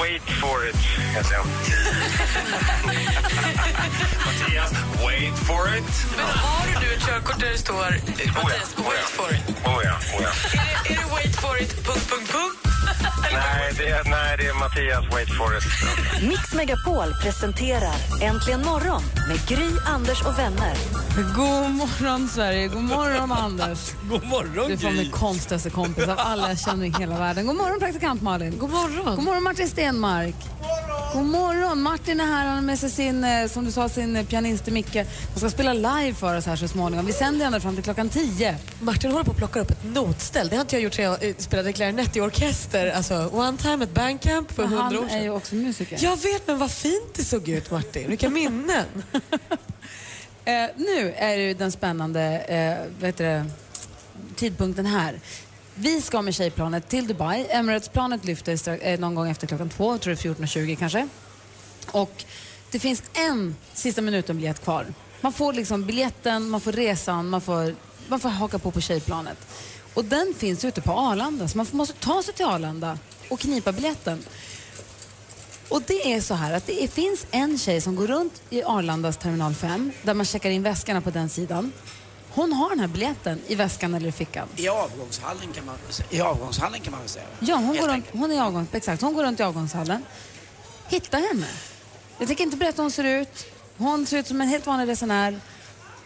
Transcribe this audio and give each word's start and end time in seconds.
Wait 0.00 0.22
for 0.22 0.66
it, 0.68 0.76
jag. 1.32 1.46
Mattias, 4.26 4.72
wait 5.04 5.38
for 5.38 5.76
it. 5.76 5.84
Men 6.16 6.26
har 6.26 6.80
du 6.80 6.94
ett 6.94 7.06
körkort 7.06 7.40
där 7.40 7.50
det 7.50 7.58
står 7.58 7.84
Mattias, 7.84 8.34
oh 8.36 8.52
ja. 8.76 8.82
wait 8.82 9.08
for 9.08 9.34
it? 9.34 9.42
Oh 9.64 9.80
ja, 9.84 9.98
oh 10.16 10.22
ja. 10.22 10.28
Är 10.52 10.84
det, 10.84 10.94
är 10.94 10.96
det 10.96 11.12
wait 11.14 11.36
for 11.36 11.62
it, 11.62 11.84
punkt, 11.86 12.10
punkt, 12.10 12.32
punkt? 12.32 12.63
Nej, 13.32 13.74
det 13.78 13.88
är, 13.88 14.04
nej, 14.04 14.36
det 14.38 14.46
är 14.46 14.54
Mattias, 14.54 15.04
wait 15.12 15.28
for 15.38 15.56
it. 15.56 15.64
Mix 16.28 16.54
Megapol 16.54 17.14
presenterar 17.22 17.94
Äntligen 18.22 18.62
morgon 18.64 19.02
med 19.28 19.46
Gry, 19.48 19.70
Anders 19.86 20.22
och 20.22 20.38
vänner. 20.38 20.74
God 21.36 21.70
morgon, 21.70 22.28
Sverige. 22.28 22.68
God 22.68 22.82
morgon, 22.82 23.32
Anders. 23.32 23.78
God 24.08 24.24
morgon, 24.26 24.68
Du 24.68 24.78
får 24.78 24.90
min 24.90 25.10
konstigaste 25.10 25.70
kompis 25.70 26.08
av 26.08 26.18
alla 26.18 26.48
jag 26.48 26.58
känner 26.58 26.86
i 26.86 26.90
hela 26.98 27.18
världen. 27.18 27.46
God 27.46 27.56
morgon, 27.56 27.80
praktikant 27.80 28.22
Malin. 28.22 28.58
God 28.58 28.70
morgon. 28.70 29.16
God 29.16 29.24
morgon, 29.24 29.42
Martin 29.42 29.68
Stenmark. 29.68 30.34
God 31.14 31.24
morgon. 31.26 31.82
Martin 31.82 32.20
är 32.20 32.26
här. 32.26 32.46
Han 32.46 32.54
har 32.54 32.62
med 32.62 32.78
sig 32.78 32.90
sin, 32.90 33.24
eh, 33.24 33.46
som 33.48 33.64
du 33.64 33.72
sa, 33.72 33.88
sin 33.88 34.16
eh, 34.16 34.26
pianist 34.26 34.66
Micke. 34.66 34.92
De 35.32 35.38
ska 35.40 35.50
spela 35.50 35.72
live 35.72 36.14
för 36.14 36.36
oss 36.36 36.46
här 36.46 36.56
så 36.56 36.68
småningom. 36.68 37.06
Vi 37.06 37.12
sänder 37.12 37.46
ända 37.46 37.60
fram 37.60 37.74
till 37.74 37.84
klockan 37.84 38.08
10. 38.08 38.56
Martin 38.80 39.10
håller 39.10 39.24
på 39.24 39.30
att 39.30 39.36
plocka 39.36 39.60
upp 39.60 39.70
ett 39.70 39.84
notställ. 39.84 40.48
Det 40.48 40.56
har 40.56 40.60
inte 40.60 40.76
jag 40.76 40.82
gjort 40.82 40.94
sedan 40.94 41.04
jag 41.04 41.24
eh, 41.28 41.34
spelade 41.38 41.72
klarinett 41.72 42.16
i 42.16 42.20
orkester. 42.20 42.90
Alltså, 42.90 43.30
one 43.32 43.58
time 43.58 43.84
at 43.84 43.90
bandcamp 43.94 44.52
för 44.52 44.62
hundra 44.62 44.78
år 44.86 44.92
Han 44.92 45.04
är 45.04 45.08
sedan. 45.08 45.22
ju 45.22 45.30
också 45.30 45.54
musiker. 45.54 45.98
Jag 46.02 46.16
vet, 46.16 46.46
men 46.46 46.58
vad 46.58 46.70
fint 46.70 47.14
det 47.14 47.24
såg 47.24 47.48
ut 47.48 47.70
Martin. 47.70 48.08
Vilka 48.08 48.30
minnen. 48.40 48.86
Eh, 50.44 50.52
nu 50.76 51.14
är 51.16 51.36
det 51.36 51.42
ju 51.42 51.54
den 51.54 51.72
spännande 51.72 52.22
eh, 52.38 52.92
vad 53.00 53.06
heter 53.06 53.24
det, 53.24 53.46
tidpunkten 54.36 54.86
här. 54.86 55.20
Vi 55.74 56.00
ska 56.02 56.22
med 56.22 56.34
tjejplanet 56.34 56.88
till 56.88 57.06
Dubai. 57.06 57.46
Emirates-planet 57.50 58.24
lyfter 58.24 58.56
strax, 58.56 58.82
eh, 58.82 59.00
någon 59.00 59.14
gång 59.14 59.28
efter 59.30 59.46
klockan 59.46 59.68
två, 59.68 59.92
jag 59.92 60.00
tror 60.00 60.14
det 60.14 60.20
är 60.26 60.34
14.20 60.34 60.76
kanske. 60.76 61.08
Och 61.90 62.24
det 62.70 62.78
finns 62.78 63.02
en 63.14 63.56
sista 63.74 64.02
minuten-biljett 64.02 64.62
kvar. 64.64 64.86
Man 65.20 65.32
får 65.32 65.52
liksom 65.52 65.84
biljetten, 65.84 66.48
man 66.48 66.60
får 66.60 66.72
resan, 66.72 67.28
man 67.28 67.40
får, 67.40 67.74
man 68.08 68.20
får 68.20 68.28
haka 68.28 68.58
på 68.58 68.70
på 68.70 68.80
tjejplanet. 68.80 69.38
Och 69.94 70.04
den 70.04 70.34
finns 70.38 70.64
ute 70.64 70.80
på 70.80 70.92
Arlanda, 70.92 71.48
så 71.48 71.56
man 71.56 71.66
får- 71.66 71.76
måste 71.76 71.94
ta 71.94 72.22
sig 72.22 72.34
till 72.34 72.44
Arlanda 72.46 72.98
och 73.30 73.40
knipa 73.40 73.72
biljetten. 73.72 74.24
Och 75.68 75.82
det 75.86 76.12
är 76.14 76.20
så 76.20 76.34
här 76.34 76.52
att 76.54 76.66
det 76.66 76.84
är, 76.84 76.88
finns 76.88 77.26
en 77.30 77.58
tjej 77.58 77.80
som 77.80 77.96
går 77.96 78.06
runt 78.06 78.42
i 78.50 78.62
Arlandas 78.62 79.16
terminal 79.16 79.54
5 79.54 79.92
där 80.02 80.14
man 80.14 80.26
checkar 80.26 80.50
in 80.50 80.62
väskorna 80.62 81.00
på 81.00 81.10
den 81.10 81.28
sidan. 81.28 81.72
Hon 82.34 82.52
har 82.52 82.70
den 82.70 82.80
här 82.80 82.86
biljetten 82.88 83.40
i 83.46 83.54
väskan 83.54 83.94
eller 83.94 84.08
i 84.08 84.12
fickan. 84.12 84.48
I 84.56 84.68
avgångshallen 84.68 85.52
kan 85.52 85.66
man, 85.66 85.74
i 86.10 86.20
avgångshallen 86.20 86.80
kan 86.80 86.90
man 86.90 87.00
väl 87.00 87.08
säga? 87.08 87.24
Ja, 87.40 87.54
hon 87.56 87.64
Helt 87.66 87.80
går, 87.80 87.86
runt, 87.88 87.94
enkelt. 87.94 88.20
hon, 88.20 88.30
är 88.30 88.34
i 88.34 88.38
avgång, 88.38 88.66
exakt, 88.72 89.02
hon 89.02 89.14
går 89.14 89.22
runt 89.22 89.40
i 89.40 89.42
avgångshallen. 89.42 90.02
Hitta 90.88 91.16
henne. 91.16 91.46
Jag 92.18 92.26
tänker 92.28 92.44
inte 92.44 92.56
berätta 92.56 92.76
hur 92.76 92.82
hon 92.84 92.90
ser 92.90 93.04
ut. 93.04 93.46
Hon 93.76 94.06
ser 94.06 94.18
ut 94.18 94.26
som 94.26 94.40
en 94.40 94.48
helt 94.48 94.66
vanlig 94.66 94.88
resenär. 94.88 95.40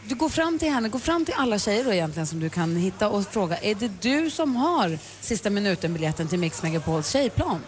Du 0.04 0.14
går 0.14 0.28
fram 0.28 0.58
till 0.58 0.70
henne, 0.70 0.88
gå 0.88 0.98
fram 0.98 1.24
till 1.24 1.34
alla 1.36 1.58
tjejer 1.58 1.84
då 1.84 1.92
egentligen 1.92 2.26
som 2.26 2.40
du 2.40 2.50
kan 2.50 2.76
hitta 2.76 3.08
och 3.08 3.24
fråga, 3.26 3.58
är 3.58 3.74
det 3.74 3.88
du 4.00 4.30
som 4.30 4.56
har 4.56 4.98
sista 5.20 5.50
minuten-biljetten 5.50 6.28
till 6.28 6.38
Mix 6.38 6.62
Megapols 6.62 7.10
tjejplan? 7.10 7.60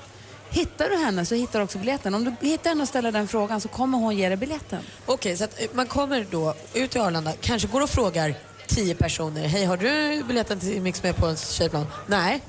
Hittar 0.50 0.88
du 0.88 0.97
henne 0.97 1.26
så 1.26 1.34
hittar 1.34 1.59
du 1.59 1.65
också 1.65 1.78
biljetten. 1.78 2.15
Om 2.15 2.25
du 2.25 2.49
hittar 2.49 2.70
henne 2.70 2.82
och 2.82 2.88
ställer 2.88 3.12
den 3.12 3.28
frågan 3.28 3.60
så 3.60 3.69
kommer 3.69 3.99
hon 3.99 4.16
ge 4.16 4.28
dig 4.28 4.37
biljetten. 4.37 4.82
Okej, 5.06 5.37
så 5.37 5.44
att 5.44 5.75
man 5.75 5.87
kommer 5.87 6.26
då 6.31 6.54
ut 6.75 6.91
till 6.91 7.00
Arlanda, 7.00 7.32
kanske 7.41 7.69
går 7.69 7.81
och 7.81 7.91
frågar 7.91 8.34
tio 8.75 8.94
personer. 8.94 9.47
Hej, 9.47 9.64
har 9.64 9.76
du 9.76 10.22
biljetten 10.25 10.60
till 10.60 10.82
Mix 10.82 11.03
med 11.03 11.16
på 11.16 11.26
en 11.26 11.36
tjejplan? 11.36 11.86
Nej. 12.06 12.42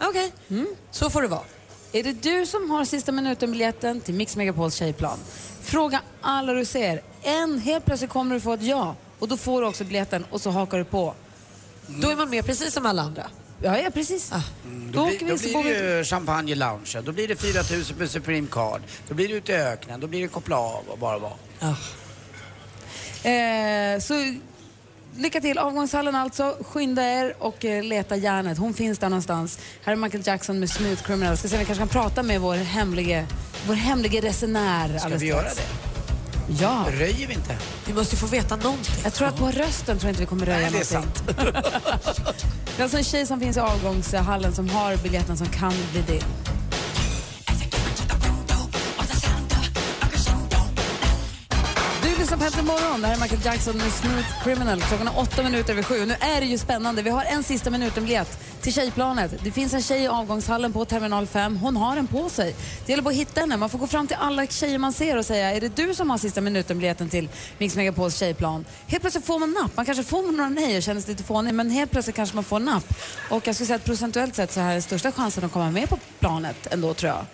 Okej, 0.00 0.32
så 0.90 1.10
får 1.10 1.22
det 1.22 1.28
vara. 1.28 1.44
Är 1.92 2.02
det 2.02 2.12
du 2.12 2.46
som 2.46 2.70
har 2.70 2.84
sista 2.84 3.12
minuten-biljetten 3.12 4.00
till 4.00 4.14
Mix 4.14 4.36
Megapols 4.36 4.74
tjejplan? 4.74 5.18
Fråga 5.62 6.00
alla 6.20 6.52
du 6.52 6.64
ser. 6.64 7.02
En, 7.22 7.58
helt 7.58 7.84
plötsligt 7.84 8.10
kommer 8.10 8.34
du 8.34 8.40
få 8.40 8.52
ett 8.52 8.62
ja 8.62 8.94
och 9.18 9.28
då 9.28 9.36
får 9.36 9.60
du 9.62 9.66
också 9.68 9.84
biljetten 9.84 10.26
och 10.30 10.40
så 10.40 10.50
hakar 10.50 10.78
du 10.78 10.84
på. 10.84 11.14
Då 11.86 12.10
är 12.10 12.16
man 12.16 12.30
med 12.30 12.46
precis 12.46 12.74
som 12.74 12.86
alla 12.86 13.02
andra. 13.02 13.26
Ja, 13.62 13.78
ja 13.78 13.90
precis. 13.90 14.32
Ah. 14.32 14.42
Då, 14.92 14.98
Då, 15.00 15.06
blir, 15.06 15.18
vi 15.18 15.52
då 15.52 15.62
blir 15.62 15.74
det 15.74 15.98
ju 15.98 16.04
champagne 16.04 16.52
i 16.52 16.54
loungen, 16.54 17.04
då 17.04 17.12
blir 17.12 17.28
det 17.28 17.36
4 17.36 17.62
000 17.70 17.84
med 17.98 18.10
Supreme 18.10 18.46
Card, 18.50 18.80
då 19.08 19.14
blir 19.14 19.28
det 19.28 19.34
ute 19.34 19.52
i 19.52 19.56
öknen, 19.56 20.00
då 20.00 20.06
blir 20.06 20.22
det 20.22 20.28
koppla 20.28 20.58
av 20.58 20.84
och 20.88 20.98
bara 20.98 21.18
vara. 21.18 21.32
Eh, 23.22 24.00
så 24.00 24.14
lycka 25.18 25.40
till. 25.40 25.58
Avgångshallen 25.58 26.14
alltså. 26.14 26.56
Skynda 26.60 27.02
er 27.02 27.34
och 27.38 27.64
eh, 27.64 27.82
leta 27.82 28.16
järnet. 28.16 28.58
Hon 28.58 28.74
finns 28.74 28.98
där 28.98 29.08
någonstans. 29.08 29.58
Här 29.84 29.92
är 29.92 29.96
Michael 29.96 30.22
Jackson 30.26 30.58
med 30.58 30.70
Smooth 30.70 31.02
Criminal. 31.02 31.36
Ska 31.36 31.48
se 31.48 31.54
om 31.54 31.60
vi 31.60 31.66
kanske 31.66 31.80
kan 31.80 31.88
prata 31.88 32.22
med 32.22 32.40
vår 32.40 32.54
hemlige, 32.54 33.26
vår 33.66 33.74
hemlige 33.74 34.20
resenär 34.20 34.88
Ska 34.88 35.04
alldeles 35.04 35.22
vi 35.22 35.26
göra 35.26 35.42
det? 35.42 35.86
Ja. 36.60 36.86
Röjer 36.90 37.26
vi 37.26 37.34
inte? 37.34 37.56
Vi 37.86 37.92
måste 37.92 38.14
ju 38.14 38.20
få 38.20 38.26
veta 38.26 38.56
någonting. 38.56 38.94
Jag 39.04 39.14
tror 39.14 39.28
att 39.28 39.36
på 39.36 39.46
rösten 39.46 39.98
tror 39.98 40.08
jag 40.08 40.10
inte 40.10 40.20
vi 40.20 40.26
kommer 40.26 40.46
röja 40.46 40.70
Nej, 40.70 40.70
det 40.70 40.92
är 40.92 40.94
någonting. 40.94 41.24
det 42.76 42.78
är 42.78 42.82
alltså 42.82 42.98
en 42.98 43.04
tjej 43.04 43.26
som 43.26 43.40
finns 43.40 43.56
i 43.56 43.60
avgångshallen 43.60 44.54
som 44.54 44.68
har 44.68 44.96
biljetten 44.96 45.36
som 45.36 45.46
kan 45.46 45.72
bli 45.92 46.02
din. 46.02 46.22
Du 52.46 52.50
lyssnar 52.50 52.64
morgon. 52.64 53.00
Det 53.00 53.06
här 53.06 53.14
är 53.14 53.20
Michael 53.20 53.40
Jackson 53.44 53.76
med 53.76 53.92
Smooth 53.92 54.44
Criminal. 54.44 54.80
Klockan 54.80 55.08
är 55.08 55.18
åtta 55.18 55.42
minuter 55.42 55.72
över 55.72 55.82
sju. 55.82 56.06
Nu 56.06 56.14
är 56.20 56.40
det 56.40 56.46
ju 56.46 56.58
spännande. 56.58 57.02
Vi 57.02 57.10
har 57.10 57.24
en 57.24 57.42
sista 57.42 57.70
minuten-biljett 57.70 58.38
till 58.60 58.72
tjejplanet. 58.72 59.34
Det 59.44 59.50
finns 59.50 59.74
en 59.74 59.82
tjej 59.82 60.02
i 60.02 60.08
avgångshallen 60.08 60.72
på 60.72 60.84
terminal 60.84 61.26
5. 61.26 61.56
Hon 61.56 61.76
har 61.76 61.96
den 61.96 62.06
på 62.06 62.28
sig. 62.28 62.54
Det 62.86 62.92
gäller 62.92 63.02
bara 63.02 63.10
att 63.10 63.16
hitta 63.16 63.40
henne. 63.40 63.56
Man 63.56 63.70
får 63.70 63.78
gå 63.78 63.86
fram 63.86 64.06
till 64.06 64.16
alla 64.20 64.46
tjejer 64.46 64.78
man 64.78 64.92
ser 64.92 65.16
och 65.16 65.26
säga 65.26 65.52
är 65.52 65.60
det 65.60 65.76
du 65.76 65.94
som 65.94 66.10
har 66.10 66.18
sista 66.18 66.40
minuten-biljetten 66.40 67.08
till 67.08 67.28
Mix 67.58 67.76
Megapols 67.76 68.16
tjejplan? 68.16 68.64
Helt 68.86 69.00
plötsligt 69.02 69.26
får 69.26 69.38
man 69.38 69.52
napp. 69.52 69.76
Man 69.76 69.86
kanske 69.86 70.04
får 70.04 70.32
några 70.32 70.48
nej 70.48 70.76
och 70.76 70.82
känner 70.82 71.00
sig 71.00 71.10
lite 71.10 71.24
fånig 71.24 71.54
men 71.54 71.70
helt 71.70 71.90
plötsligt 71.90 72.16
kanske 72.16 72.34
man 72.34 72.44
får 72.44 72.60
napp. 72.60 72.94
Och 73.30 73.46
jag 73.46 73.54
skulle 73.54 73.66
säga 73.66 73.76
att 73.76 73.84
procentuellt 73.84 74.34
sett 74.34 74.52
så 74.52 74.60
här 74.60 74.76
är 74.76 74.80
största 74.80 75.12
chansen 75.12 75.44
att 75.44 75.52
komma 75.52 75.70
med 75.70 75.88
på 75.88 75.98
planet 76.20 76.66
ändå 76.70 76.94
tror 76.94 77.12
jag. 77.12 77.26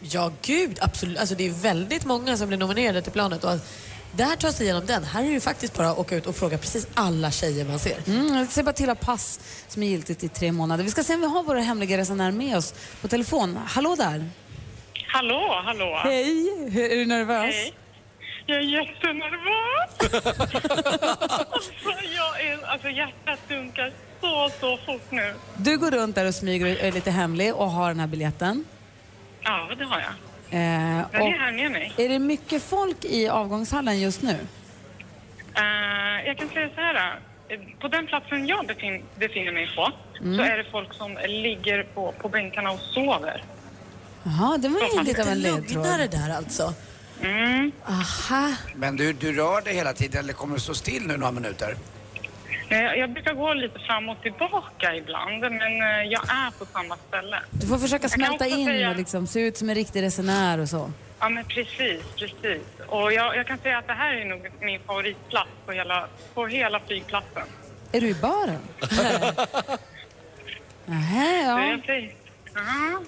Ja, 0.00 0.32
gud, 0.42 0.78
absolut. 0.80 1.18
Alltså, 1.18 1.34
det 1.34 1.46
är 1.46 1.50
väldigt 1.50 2.04
många 2.04 2.36
som 2.36 2.48
blir 2.48 2.58
nominerade 2.58 3.02
till 3.02 3.12
planet. 3.12 3.44
Och 3.44 3.52
att 3.52 3.68
där 4.12 4.36
tar 4.36 4.50
sig 4.50 4.64
igenom 4.66 4.86
den. 4.86 5.04
Här 5.04 5.20
är 5.22 5.26
det 5.26 5.32
ju 5.32 5.40
faktiskt 5.40 5.76
bara 5.76 5.90
att 5.90 5.98
åka 5.98 6.16
ut 6.16 6.26
och 6.26 6.36
fråga 6.36 6.58
precis 6.58 6.86
alla 6.94 7.30
tjejer 7.30 7.64
man 7.64 7.78
ser. 7.78 7.96
Mm, 8.06 8.34
jag 8.34 8.48
ser 8.48 8.62
bara 8.62 8.72
till 8.72 8.90
att 8.90 9.00
pass 9.00 9.40
som 9.68 9.82
är 9.82 9.86
giltigt 9.86 10.24
i 10.24 10.28
tre 10.28 10.52
månader. 10.52 10.84
Vi 10.84 10.90
ska 10.90 11.04
se 11.04 11.14
om 11.14 11.20
vi 11.20 11.26
har 11.26 11.42
våra 11.42 11.60
hemliga 11.60 11.98
resenär 11.98 12.30
med 12.32 12.56
oss 12.56 12.74
på 13.00 13.08
telefon. 13.08 13.58
Hallå 13.66 13.94
där! 13.98 14.28
Hallå, 15.08 15.62
hallå. 15.64 16.00
Hej! 16.04 16.68
Hur- 16.70 16.90
Är 16.92 16.96
du 16.96 17.06
nervös? 17.06 17.54
Hej. 17.54 17.74
Jag 18.46 18.56
är 18.58 18.60
jättenervös. 18.62 20.14
alltså, 21.50 22.04
jag 22.16 22.40
är, 22.46 22.66
alltså, 22.66 22.88
hjärtat 22.88 23.38
dunkar 23.48 23.92
så, 24.20 24.50
så 24.60 24.76
fort 24.86 25.10
nu. 25.10 25.34
Du 25.56 25.78
går 25.78 25.90
runt 25.90 26.14
där 26.14 26.26
och 26.26 26.34
smyger 26.34 26.64
och 26.76 26.82
är 26.84 26.92
lite 26.92 27.10
hemlig 27.10 27.54
och 27.54 27.70
har 27.70 27.88
den 27.88 28.00
här 28.00 28.06
biljetten. 28.06 28.64
Ja, 29.42 29.70
det 29.78 29.84
har 29.84 30.00
jag. 30.00 30.12
Eh, 30.52 30.60
Jag 30.60 31.14
är 31.14 31.20
och 31.20 31.28
här 31.28 31.52
med 31.52 31.70
mig. 31.72 31.92
är 31.96 32.08
det 32.08 32.18
mycket 32.18 32.62
folk 32.62 33.04
i 33.04 33.28
avgångshallen 33.28 34.00
just 34.00 34.22
nu? 34.22 34.36
Eh, 35.54 36.26
jag 36.26 36.38
kan 36.38 36.48
säga 36.48 36.68
så 36.74 36.80
här. 36.80 37.18
På 37.80 37.88
den 37.88 38.06
platsen 38.06 38.46
jag 38.46 38.66
befin, 38.66 39.02
befinner 39.18 39.52
mig 39.52 39.68
på 39.76 39.92
Mm. 40.20 40.36
så 40.38 40.42
är 40.44 40.56
det 40.58 40.64
folk 40.70 40.94
som 40.94 41.18
ligger 41.28 41.82
på, 41.94 42.12
på 42.12 42.28
bänkarna 42.28 42.70
och 42.70 42.78
sover. 42.80 43.44
Jaha, 44.22 44.58
det 44.58 44.68
var 44.68 44.80
ju 44.80 45.02
lite 45.04 45.22
av 45.22 45.28
en 45.28 45.38
ledtråd. 45.40 45.70
lugnare 45.72 46.06
där 46.06 46.36
alltså. 46.36 46.74
Mm. 47.22 47.72
Aha. 47.86 48.52
Men 48.74 48.96
du, 48.96 49.12
du 49.12 49.32
rör 49.32 49.60
dig 49.62 49.74
hela 49.74 49.92
tiden 49.92 50.20
eller 50.24 50.32
kommer 50.32 50.54
du 50.54 50.60
stå 50.60 50.74
still 50.74 51.06
nu 51.06 51.16
några 51.16 51.32
minuter? 51.32 51.76
Eh, 52.72 52.94
Jag 53.00 53.10
brukar 53.10 53.34
gå 53.34 53.54
lite 53.54 53.78
fram 53.78 54.08
och 54.08 54.22
tillbaka 54.22 54.94
ibland, 54.96 55.40
men 55.40 55.52
eh, 55.82 56.02
jag 56.10 56.22
är 56.28 56.58
på 56.58 56.64
samma 56.64 56.96
ställe. 56.96 57.40
Du 57.50 57.66
får 57.66 57.78
försöka 57.78 58.08
smälta 58.08 58.46
in 58.46 58.66
säga- 58.66 58.90
och 58.90 58.96
liksom 58.96 59.26
se 59.26 59.40
ut 59.40 59.56
som 59.56 59.68
en 59.68 59.74
riktig 59.74 60.02
resenär 60.02 60.58
och 60.58 60.68
så. 60.68 60.90
Ja, 61.20 61.28
men 61.28 61.44
precis, 61.44 62.02
precis. 62.16 62.62
Och 62.86 63.12
jag, 63.12 63.36
jag 63.36 63.46
kan 63.46 63.58
säga 63.58 63.78
att 63.78 63.86
det 63.86 63.92
här 63.92 64.14
är 64.14 64.24
nog 64.24 64.48
min 64.60 64.80
favoritplats 64.80 65.50
på 65.66 65.72
hela, 65.72 66.06
på 66.34 66.46
hela 66.46 66.80
flygplatsen. 66.80 67.42
Är 67.92 68.00
du 68.00 68.08
i 68.08 68.14
baren? 68.14 68.58
Nähä, 70.86 71.42
ja. 71.42 73.00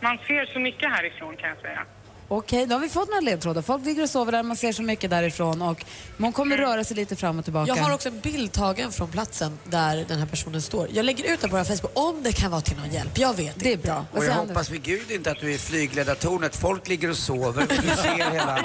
Man 0.00 0.18
ser 0.26 0.52
så 0.52 0.58
mycket 0.58 0.90
härifrån 0.90 1.36
kan 1.36 1.48
jag 1.48 1.58
säga. 1.58 1.82
Okej, 2.28 2.56
okay, 2.56 2.66
då 2.66 2.74
har 2.74 2.80
vi 2.80 2.88
fått 2.88 3.08
några 3.08 3.20
ledtrådar. 3.20 3.62
Folk 3.62 3.84
ligger 3.84 4.02
och 4.02 4.10
sover 4.10 4.32
där, 4.32 4.42
man 4.42 4.56
ser 4.56 4.72
så 4.72 4.82
mycket 4.82 5.10
därifrån 5.10 5.62
och 5.62 5.84
man 6.16 6.32
kommer 6.32 6.56
röra 6.56 6.84
sig 6.84 6.96
lite 6.96 7.16
fram 7.16 7.38
och 7.38 7.44
tillbaka. 7.44 7.72
Jag 7.76 7.82
har 7.82 7.94
också 7.94 8.08
en 8.08 8.20
bild 8.20 8.52
tagen 8.52 8.92
från 8.92 9.08
platsen 9.08 9.58
där 9.64 10.04
den 10.08 10.18
här 10.18 10.26
personen 10.26 10.62
står. 10.62 10.88
Jag 10.92 11.04
lägger 11.04 11.32
ut 11.32 11.40
den 11.40 11.50
på 11.50 11.56
vår 11.56 11.64
Facebook 11.64 11.92
om 11.94 12.22
det 12.22 12.32
kan 12.32 12.50
vara 12.50 12.60
till 12.60 12.76
någon 12.76 12.90
hjälp. 12.90 13.18
Jag 13.18 13.36
vet 13.36 13.60
Det 13.60 13.68
är 13.68 13.72
inte. 13.72 13.86
bra. 13.86 14.06
Och 14.12 14.24
jag 14.24 14.32
hoppas 14.34 14.70
vid 14.70 14.82
gud 14.82 15.10
inte 15.10 15.30
att 15.30 15.40
du 15.40 15.50
är 15.50 15.54
i 15.54 15.58
flygledartornet. 15.58 16.56
Folk 16.56 16.88
ligger 16.88 17.10
och 17.10 17.16
sover 17.16 17.62
och 17.62 17.68
du 17.68 17.96
ser 17.96 18.30
hela... 18.32 18.58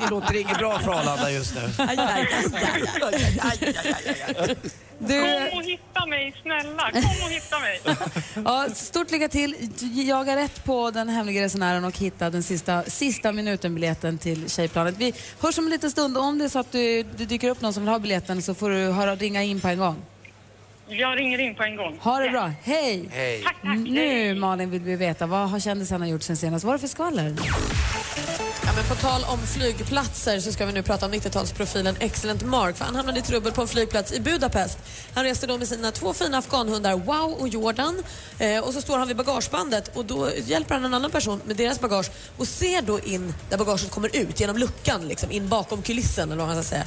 Det 0.00 0.10
låter 0.10 0.40
inget 0.40 0.58
bra 0.58 0.78
för 0.78 0.90
Arlanda 0.92 1.30
just 1.30 1.54
nu. 1.54 1.60
Aj, 1.78 1.98
aj, 1.98 2.28
aj, 3.40 4.56
du... 4.98 5.20
Kom 5.50 5.58
och 5.58 5.64
hitta 5.64 6.06
mig, 6.06 6.34
snälla. 6.42 6.90
Kom 6.92 7.24
och 7.24 7.30
hitta 7.30 7.58
mig. 7.58 7.80
ja, 8.44 8.66
stort 8.74 9.10
lycka 9.10 9.28
till. 9.28 9.70
Jaga 10.08 10.36
rätt 10.36 10.64
på 10.64 10.90
den 10.90 11.08
hemliga 11.08 11.42
resenären 11.42 11.84
och 11.84 11.95
hitta 11.98 12.30
den 12.30 12.42
sista, 12.42 12.82
sista 12.82 13.32
minuten-biljetten 13.32 14.18
till 14.18 14.50
Tjejplanet. 14.50 14.94
Vi 14.98 15.12
hörs 15.40 15.58
om 15.58 15.64
en 15.64 15.70
liten 15.70 15.90
stund. 15.90 16.18
Om 16.18 16.38
det 16.38 16.44
är 16.44 16.48
så 16.48 16.58
att 16.58 16.72
du, 16.72 17.02
det 17.02 17.24
dyker 17.24 17.50
upp 17.50 17.60
någon 17.60 17.72
som 17.72 17.82
vill 17.82 17.90
ha 17.90 17.98
biljetten 17.98 18.42
så 18.42 18.54
får 18.54 18.70
du 18.70 18.76
höra, 18.76 19.14
ringa 19.14 19.42
in 19.42 19.60
på 19.60 19.68
en 19.68 19.78
gång. 19.78 19.96
Jag 20.88 21.18
ringer 21.18 21.38
in 21.38 21.54
på 21.54 21.62
en 21.62 21.76
gång. 21.76 21.98
Ha 22.00 22.18
det 22.18 22.30
bra. 22.30 22.52
Hej! 22.62 23.08
Hej. 23.12 23.42
Tack, 23.44 23.56
tack. 23.62 23.78
Nu 23.78 24.34
Malin 24.34 24.70
vill 24.70 24.82
vi 24.82 24.96
veta, 24.96 25.26
vad 25.26 25.50
har 25.50 25.60
kändisarna 25.60 26.08
gjort 26.08 26.22
sen 26.22 26.36
senast? 26.36 26.64
Vad 26.64 26.74
är 26.74 26.78
det 26.78 26.80
för 26.80 26.88
skvaller? 26.88 27.36
Ja, 28.66 28.72
men 28.76 28.84
på 28.84 28.94
tal 28.94 29.24
om 29.24 29.46
flygplatser 29.46 30.40
så 30.40 30.52
ska 30.52 30.66
vi 30.66 30.72
nu 30.72 30.82
prata 30.82 31.06
om 31.06 31.12
90-talsprofilen 31.12 31.96
Excellent 32.00 32.42
Mark. 32.42 32.76
För 32.76 32.84
han 32.84 32.94
hamnade 32.94 33.18
i 33.18 33.22
trubbel 33.22 33.52
på 33.52 33.62
en 33.62 33.68
flygplats 33.68 34.12
i 34.12 34.20
Budapest. 34.20 34.78
Han 35.14 35.24
reste 35.24 35.46
då 35.46 35.58
med 35.58 35.68
sina 35.68 35.90
två 35.90 36.12
fina 36.12 36.38
afghanhundar 36.38 36.96
Wow 36.96 37.32
och 37.40 37.48
Jordan. 37.48 38.02
Eh, 38.38 38.64
och 38.64 38.72
så 38.72 38.80
står 38.80 38.98
han 38.98 39.08
vid 39.08 39.16
bagagebandet 39.16 39.96
och 39.96 40.04
då 40.04 40.30
hjälper 40.46 40.74
han 40.74 40.84
en 40.84 40.94
annan 40.94 41.10
person 41.10 41.40
med 41.44 41.56
deras 41.56 41.80
bagage 41.80 42.10
och 42.36 42.48
ser 42.48 42.82
då 42.82 43.00
in 43.00 43.34
där 43.50 43.58
bagaget 43.58 43.90
kommer 43.90 44.16
ut 44.16 44.40
genom 44.40 44.56
luckan, 44.56 45.08
liksom, 45.08 45.30
in 45.30 45.48
bakom 45.48 45.82
kulissen 45.82 46.32
eller 46.32 46.44
vad 46.44 46.54
man 46.54 46.64
ska 46.64 46.70
säga. 46.70 46.84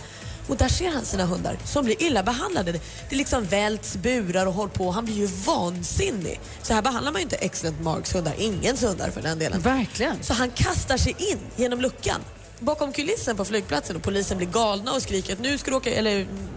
Och 0.50 0.58
där 0.58 0.68
ser 0.68 0.90
han 0.90 1.06
sina 1.06 1.26
hundar 1.26 1.58
som 1.66 1.86
blir 1.86 2.04
illa 2.04 2.24
behandlade. 2.24 2.72
Det 3.10 3.16
liksom 3.16 3.44
välts 3.44 3.96
burar 3.96 4.46
och 4.46 4.54
håll 4.54 4.70
på. 4.70 4.92
Han 4.92 5.06
blir 5.06 5.16
ju 5.16 5.26
vansinnig. 5.26 6.40
Så 6.62 6.74
här 6.74 6.82
behandlar 6.82 7.12
man 7.12 7.22
ju 7.22 7.24
inte 7.24 7.36
Excellent 7.36 7.82
Marks 7.82 8.16
hundar, 8.16 8.34
ingens 8.38 8.84
hundar 8.84 9.10
för 9.10 9.22
den 9.22 9.40
delen. 9.40 9.62
Verkligen. 9.62 10.24
Så 10.24 10.34
han 10.34 10.50
kastar 10.50 10.98
sig 10.98 11.16
in 11.18 11.40
genom 11.56 11.82
luckan 11.82 12.22
bakom 12.60 12.94
kulissen 12.94 13.38
på 13.38 13.46
flygplatsen 13.46 13.96
och 13.96 14.04
polisen 14.04 14.38
blir 14.38 14.48
galna 14.48 14.94
och 14.94 15.02
skriker 15.02 15.34
att 15.34 15.40
nu 15.40 15.58
ska 15.58 15.72
du 15.72 15.78
åka, 15.78 15.92
eller 15.94 16.16
mm, 16.16 16.48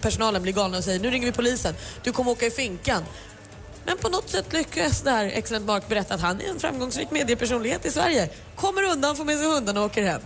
personalen 0.00 0.42
blir 0.42 0.52
galna 0.52 0.78
och 0.78 0.84
säger 0.84 1.00
nu 1.00 1.10
ringer 1.10 1.26
vi 1.26 1.32
polisen, 1.32 1.74
du 2.02 2.12
kommer 2.12 2.30
åka 2.30 2.46
i 2.46 2.50
finkan. 2.50 3.02
Men 3.84 3.98
på 3.98 4.08
något 4.08 4.30
sätt 4.30 4.52
lyckas 4.52 5.02
där 5.02 5.24
Excellent 5.24 5.66
Mark 5.66 5.88
berätta 5.88 6.14
att 6.14 6.20
han 6.20 6.40
är 6.40 6.48
en 6.50 6.60
framgångsrik 6.60 7.10
mediepersonlighet 7.10 7.86
i 7.86 7.90
Sverige. 7.90 8.28
Kommer 8.56 8.82
undan, 8.82 9.16
får 9.16 9.24
med 9.24 9.38
sig 9.38 9.46
hundarna 9.46 9.80
och 9.80 9.86
åker 9.86 10.02
hem. 10.02 10.20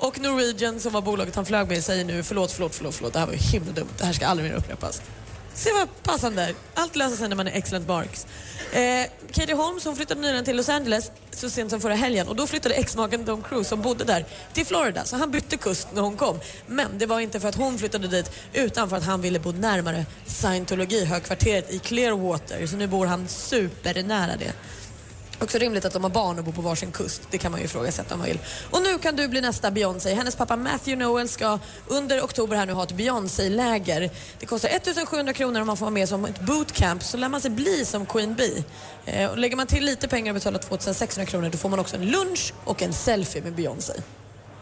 Och 0.00 0.20
Norwegian 0.20 0.80
som 0.80 0.92
var 0.92 1.02
bolaget 1.02 1.36
han 1.36 1.46
flög 1.46 1.68
med 1.68 1.84
säger 1.84 2.04
nu 2.04 2.22
förlåt, 2.22 2.52
förlåt, 2.52 2.74
förlåt, 2.74 2.94
förlåt. 2.94 3.12
Det 3.12 3.18
här 3.18 3.26
var 3.26 3.32
ju 3.32 3.38
himla 3.38 3.72
dumt. 3.72 3.88
Det 3.98 4.04
här 4.04 4.12
ska 4.12 4.26
aldrig 4.26 4.50
mer 4.50 4.56
upprepas. 4.56 5.02
Se 5.54 5.72
vad 5.72 6.02
passande. 6.02 6.54
Allt 6.74 6.96
löser 6.96 7.16
sig 7.16 7.28
när 7.28 7.36
man 7.36 7.48
är 7.48 7.52
excellent 7.52 7.88
marks. 7.88 8.26
Eh, 8.72 9.06
Katie 9.32 9.54
Holmes 9.54 9.84
hon 9.84 9.96
flyttade 9.96 10.20
nyligen 10.20 10.44
till 10.44 10.56
Los 10.56 10.68
Angeles 10.68 11.10
så 11.30 11.50
sent 11.50 11.70
som 11.70 11.80
förra 11.80 11.94
helgen 11.94 12.28
och 12.28 12.36
då 12.36 12.46
flyttade 12.46 12.74
exmaken 12.74 13.24
Don 13.24 13.36
Tom 13.36 13.48
Cruise 13.48 13.68
som 13.68 13.82
bodde 13.82 14.04
där 14.04 14.24
till 14.52 14.66
Florida 14.66 15.04
så 15.04 15.16
han 15.16 15.30
bytte 15.30 15.56
kust 15.56 15.88
när 15.92 16.02
hon 16.02 16.16
kom. 16.16 16.40
Men 16.66 16.98
det 16.98 17.06
var 17.06 17.20
inte 17.20 17.40
för 17.40 17.48
att 17.48 17.54
hon 17.54 17.78
flyttade 17.78 18.08
dit 18.08 18.30
utan 18.52 18.88
för 18.88 18.96
att 18.96 19.04
han 19.04 19.20
ville 19.20 19.38
bo 19.38 19.52
närmare 19.52 20.06
scientologi 20.26 21.04
högkvarteret 21.04 21.70
i 21.70 21.78
Clearwater 21.78 22.66
så 22.66 22.76
nu 22.76 22.86
bor 22.86 23.06
han 23.06 23.28
supernära 23.28 24.36
det. 24.36 24.52
Också 25.42 25.58
rimligt 25.58 25.84
att 25.84 25.92
de 25.92 26.02
har 26.02 26.10
barn 26.10 26.38
och 26.38 26.44
bor 26.44 26.52
på 26.52 26.62
varsin 26.62 26.92
kust. 26.92 27.22
Det 27.30 27.38
kan 27.38 27.52
man 27.52 27.60
ju 27.60 27.66
ifrågasätta 27.66 28.14
om 28.14 28.18
man 28.18 28.28
vill. 28.28 28.38
Och 28.70 28.82
nu 28.82 28.98
kan 28.98 29.16
du 29.16 29.28
bli 29.28 29.40
nästa 29.40 29.70
Beyoncé. 29.70 30.14
Hennes 30.14 30.36
pappa 30.36 30.56
Matthew 30.56 31.04
Noel 31.04 31.28
ska 31.28 31.58
under 31.88 32.20
oktober 32.20 32.56
här 32.56 32.66
nu 32.66 32.72
ha 32.72 32.82
ett 32.82 32.92
Beyoncé-läger. 32.92 34.10
Det 34.38 34.46
kostar 34.46 34.68
1700 34.68 35.32
kronor 35.32 35.60
om 35.60 35.66
man 35.66 35.76
får 35.76 35.86
vara 35.86 35.94
med 35.94 36.08
som 36.08 36.24
ett 36.24 36.40
bootcamp 36.40 37.02
så 37.02 37.16
lär 37.16 37.28
man 37.28 37.40
sig 37.40 37.50
bli 37.50 37.84
som 37.84 38.06
Queen 38.06 38.34
Bee. 38.34 38.64
Eh, 39.04 39.30
och 39.30 39.38
lägger 39.38 39.56
man 39.56 39.66
till 39.66 39.84
lite 39.84 40.08
pengar 40.08 40.32
och 40.32 40.34
betalar 40.34 40.58
2600 40.58 41.30
kronor 41.30 41.48
då 41.48 41.58
får 41.58 41.68
man 41.68 41.78
också 41.78 41.96
en 41.96 42.06
lunch 42.06 42.52
och 42.64 42.82
en 42.82 42.92
selfie 42.92 43.42
med 43.42 43.54
Beyoncé. 43.54 43.92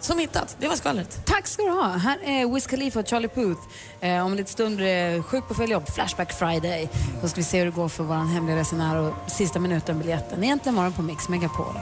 Som 0.00 0.18
hittat. 0.18 0.56
Det 0.60 0.68
var 0.68 0.76
skvallret. 0.76 1.20
Tack 1.24 1.46
ska 1.46 1.62
du 1.62 1.70
ha. 1.70 1.88
Här 1.88 2.18
är 2.24 2.54
Wiz 2.54 2.66
Khalifa 2.66 3.00
och 3.00 3.08
Charlie 3.08 3.28
Puth. 3.28 3.60
Eh, 4.00 4.24
om 4.24 4.32
en 4.32 4.36
liten 4.36 4.52
stund 4.52 4.80
eh, 4.80 5.22
Sjuk 5.22 5.48
på 5.48 5.54
fel 5.54 5.70
jobb, 5.70 5.88
Flashback 5.94 6.32
Friday. 6.32 6.88
Då 7.22 7.28
ska 7.28 7.36
vi 7.40 7.44
se 7.44 7.58
hur 7.58 7.64
det 7.64 7.70
går 7.70 7.88
för 7.88 8.04
vår 8.04 8.14
hemliga 8.14 8.56
resenär 8.56 8.96
och 8.96 9.14
sista 9.30 9.58
minuten-biljetten. 9.58 10.44
Egentligen 10.44 10.74
morgon 10.74 10.92
på 10.92 11.02
Mix 11.02 11.28
Megapol. 11.28 11.74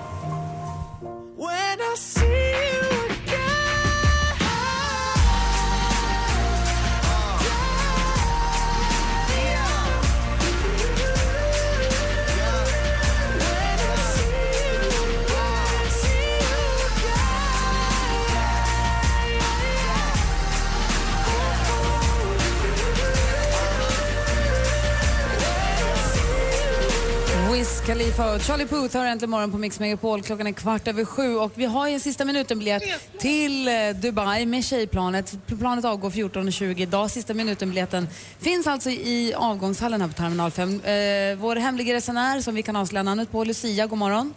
Khalifa 27.96 28.34
och 28.34 28.42
Charlie 28.42 28.66
Puth 28.66 28.96
har 28.96 29.06
äntligen 29.06 29.30
morgon 29.30 29.52
på 29.52 29.58
Mix 29.58 29.80
Megapol. 29.80 30.22
Klockan 30.22 30.46
är 30.46 30.52
kvart 30.52 30.88
över 30.88 31.04
sju 31.04 31.36
och 31.36 31.52
vi 31.54 31.64
har 31.64 31.88
en 31.88 32.00
sista 32.00 32.24
minuten-biljett 32.24 32.82
till 33.18 33.68
eh, 33.68 33.74
Dubai 33.94 34.46
med 34.46 34.64
tjejplanet. 34.64 35.34
Planet 35.58 35.84
avgår 35.84 36.10
14.20 36.10 36.80
idag. 36.80 37.10
Sista 37.10 37.34
minuten-biljetten 37.34 38.08
finns 38.40 38.66
alltså 38.66 38.90
i 38.90 39.34
avgångshallen 39.36 40.00
här 40.00 40.08
på 40.08 40.14
Terminal 40.14 40.50
5. 40.50 40.80
Eh, 40.80 41.36
vår 41.36 41.56
hemliga 41.56 41.94
resenär 41.94 42.40
som 42.40 42.54
vi 42.54 42.62
kan 42.62 42.76
avslöja 42.76 43.02
namnet 43.02 43.32
på, 43.32 43.44
Lucia, 43.44 43.86
god 43.86 43.98
morgon. 43.98 44.34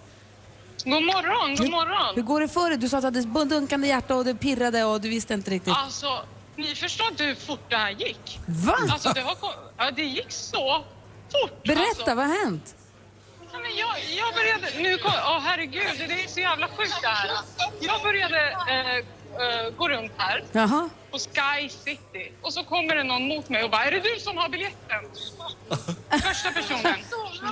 God 0.83 1.03
morgon, 1.03 1.55
god 1.55 1.71
morgon. 1.71 2.15
Hur 2.15 2.21
går 2.21 2.41
det 2.41 2.47
för 2.47 2.69
dig? 2.69 2.77
Du 2.77 2.89
sa 2.89 2.97
att 2.97 3.13
du 3.13 3.21
hade 3.21 3.45
dunkande 3.45 3.87
hjärta 3.87 4.15
och 4.15 4.25
det 4.25 4.35
pirrade 4.35 4.83
och 4.83 5.01
du 5.01 5.09
visste 5.09 5.33
inte 5.33 5.51
riktigt. 5.51 5.73
Alltså, 5.77 6.07
ni 6.55 6.75
förstår 6.75 7.07
inte 7.07 7.23
hur 7.23 7.35
fort 7.35 7.69
det 7.69 7.77
här 7.77 7.91
gick. 7.91 8.39
Va? 8.45 8.75
Alltså, 8.89 9.09
det, 9.09 9.21
har, 9.21 9.37
ja, 9.77 9.91
det 9.91 10.03
gick 10.03 10.31
så 10.31 10.83
fort. 11.31 11.63
Berätta, 11.63 11.81
Alltså. 11.81 12.15
vad 12.15 12.27
har 12.27 12.45
hänt? 12.45 12.75
Men 13.51 13.75
jag, 13.77 13.95
jag 14.17 14.33
började... 14.33 14.67
Nu 14.89 14.97
kom, 14.97 15.11
åh 15.15 15.39
herregud, 15.43 15.83
det 16.07 16.23
är 16.23 16.27
så 16.27 16.39
jävla 16.39 16.67
sjukt 16.67 17.01
det 17.01 17.07
här. 17.07 17.31
Jag 17.81 18.01
började 18.01 18.41
eh, 18.69 18.95
eh, 18.95 19.69
gå 19.77 19.89
runt 19.89 20.11
här 20.17 20.43
Jaha. 20.51 20.89
på 21.11 21.17
Sky 21.19 21.69
City 21.69 22.31
och 22.41 22.53
så 22.53 22.63
kommer 22.63 22.95
det 22.95 23.03
någon 23.03 23.27
mot 23.27 23.49
mig 23.49 23.63
och 23.63 23.69
bara, 23.71 23.83
är 23.85 23.91
det 23.91 23.99
du 23.99 24.19
som 24.19 24.37
har 24.37 24.49
biljetten? 24.49 24.99
Första 26.23 26.51
personen 26.51 26.95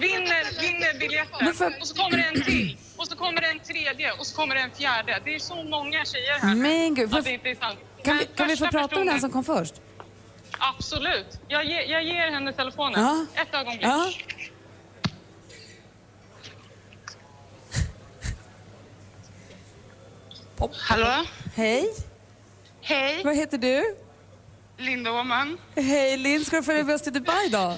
vinner, 0.01 0.61
vinner 0.61 0.99
biljetten 0.99 1.37
Men 1.45 1.53
för- 1.53 1.77
och 1.81 1.87
så 1.87 1.95
kommer 1.95 2.17
det 2.17 2.23
en 2.23 2.43
till 2.43 2.77
och 2.97 3.07
så 3.07 3.15
kommer 3.15 3.41
det 3.41 3.47
en 3.47 3.59
tredje 3.59 4.11
och 4.11 4.27
så 4.27 4.35
kommer 4.35 4.55
det 4.55 4.61
en 4.61 4.71
fjärde. 4.71 5.21
Det 5.25 5.35
är 5.35 5.39
så 5.39 5.63
många 5.63 6.05
tjejer 6.05 6.39
här. 6.39 6.55
Men 6.55 6.95
gud, 6.95 7.05
att 7.05 7.11
får- 7.11 7.21
det 7.21 7.31
inte 7.31 7.49
är 7.49 7.55
sant. 7.55 7.79
Kan 8.03 8.15
Men 8.15 8.25
vi, 8.27 8.37
kan 8.37 8.47
vi 8.47 8.57
få 8.57 8.65
första 8.65 8.79
prata 8.79 8.95
med 8.95 9.07
den 9.07 9.15
personen- 9.15 9.21
som 9.21 9.31
kom 9.31 9.43
först? 9.43 9.73
Absolut. 10.59 11.39
Jag, 11.47 11.65
ge, 11.65 11.81
jag 11.81 12.03
ger 12.03 12.31
henne 12.31 12.53
telefonen. 12.53 13.01
Ja. 13.35 13.41
Ett 13.41 13.53
ögonblick. 13.55 13.85
Ja. 13.87 14.11
Hallå? 20.59 21.25
Hej, 21.55 21.93
Hej, 22.81 23.21
vad 23.23 23.35
heter 23.35 23.57
du? 23.57 23.95
Linda 24.77 25.11
Åman. 25.11 25.57
Hej 25.75 26.17
Linn, 26.17 26.45
ska 26.45 26.55
du 26.55 26.63
följa 26.63 26.83
med 26.83 26.95
oss 26.95 27.01
till 27.01 27.13
Dubai 27.13 27.49
då? 27.49 27.77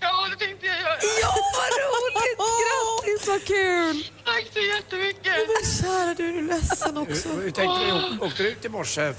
Ja, 0.00 0.26
det 0.30 0.44
tänkte 0.46 0.66
jag 0.66 0.80
göra. 0.80 0.96
Ja, 1.22 1.34
vad 1.56 1.70
roligt! 1.80 2.38
Grattis, 2.62 3.28
vad 3.28 3.44
kul! 3.44 4.04
Tack 4.24 4.46
så 4.52 4.60
jättemycket. 4.60 5.32
Men 5.48 5.70
kära 5.82 6.14
du, 6.14 6.28
är 6.28 6.32
du 6.32 6.46
ledsen 6.46 6.96
också? 6.98 7.28
Hur, 7.28 7.42
hur 7.42 7.50
tänkte 7.50 7.84
du? 7.84 8.26
Åkte 8.26 8.42
du 8.42 8.48
ut 8.48 8.64
i 8.64 8.68
morse? 8.68 9.12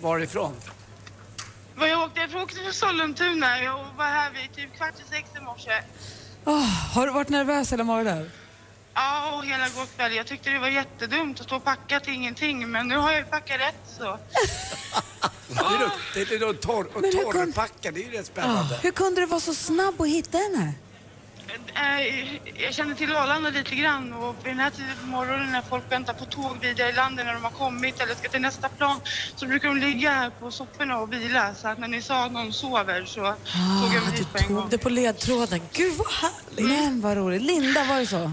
Varifrån? 0.00 0.54
Jag 1.80 2.02
åkte, 2.02 2.20
jag 2.20 2.42
åkte 2.42 2.56
till 2.56 2.72
Sollentuna. 2.72 3.62
Jag 3.62 3.86
var 3.96 4.04
här 4.04 4.30
vid 4.30 4.56
typ 4.56 4.76
kvart 4.76 4.94
i 5.06 5.14
sex 5.14 5.28
i 5.36 5.40
morse. 5.40 5.82
Oh, 6.44 6.94
har 6.94 7.06
du 7.06 7.12
varit 7.12 7.28
nervös 7.28 7.72
hela 7.72 7.84
morgonen? 7.84 8.30
Ja, 8.94 9.32
och 9.36 9.44
hela 9.44 9.68
går 9.68 9.86
kväll. 9.96 10.14
Jag 10.14 10.26
tyckte 10.26 10.50
det 10.50 10.58
var 10.58 10.68
jättedumt 10.68 11.40
att 11.40 11.46
stå 11.46 11.56
och 11.56 11.64
packa 11.64 12.00
till 12.00 12.12
ingenting. 12.14 12.70
Men 12.70 12.88
nu 12.88 12.96
har 12.96 13.10
jag 13.10 13.18
ju 13.20 13.24
packat 13.26 13.60
rätt 13.60 13.82
så. 13.98 14.18
Det 15.48 15.60
är 15.60 15.78
nog- 15.80 15.90
Det 16.14 16.20
är 16.34 16.40
nog 16.40 16.60
torr, 16.60 16.86
och 16.94 17.00
Men 17.02 17.04
hur 17.12 17.22
kom- 17.24 17.32
torrpacka, 17.32 17.90
det 17.90 18.00
är 18.00 18.04
ju 18.04 18.18
rätt 18.18 18.26
spännande. 18.26 18.78
Hur 18.82 18.90
kunde 18.90 19.20
du 19.20 19.26
vara 19.26 19.40
så 19.40 19.54
snabb 19.54 20.00
att 20.00 20.08
hitta 20.08 20.38
henne? 20.38 20.72
Eh, 21.74 22.34
Jag 22.64 22.74
känner 22.74 22.94
till 22.94 23.12
Arlanda 23.16 23.50
lite 23.50 23.74
grann 23.74 24.12
och 24.12 24.34
vid 24.42 24.50
den 24.52 24.58
här 24.58 24.70
tiden 24.70 24.96
på 25.00 25.06
morgonen 25.06 25.52
när 25.52 25.62
folk 25.62 25.92
väntar 25.92 26.12
på 26.14 26.24
tåg 26.24 26.56
vidare 26.60 26.88
i 26.88 26.92
landet 26.92 27.26
när 27.26 27.34
de 27.34 27.44
har 27.44 27.50
kommit 27.50 28.00
eller 28.00 28.14
ska 28.14 28.28
till 28.28 28.40
nästa 28.40 28.68
plan 28.68 29.00
så 29.36 29.46
brukar 29.46 29.68
de 29.68 29.76
ligga 29.78 30.10
här 30.10 30.30
på 30.30 30.50
sofforna 30.50 30.98
och 30.98 31.12
vila. 31.12 31.54
Så 31.54 31.68
att 31.68 31.78
när 31.78 31.88
ni 31.88 32.02
sa 32.02 32.24
att 32.24 32.32
någon 32.32 32.52
sover 32.52 33.04
så 33.04 33.14
tog 33.20 33.94
jag 33.94 34.02
mig 34.02 34.12
Du 34.12 34.18
hit 34.18 34.32
på 34.32 34.38
en 34.38 34.54
gång. 34.54 34.62
tog 34.62 34.70
det 34.70 34.78
på 34.78 34.88
ledtråden. 34.88 35.60
Gud 35.72 35.94
vad 35.96 36.12
härligt. 36.12 36.66
Men 36.68 37.00
vad 37.00 37.16
roligt. 37.16 37.42
Linda, 37.42 37.84
var 37.84 38.00
det 38.00 38.06
så? 38.06 38.32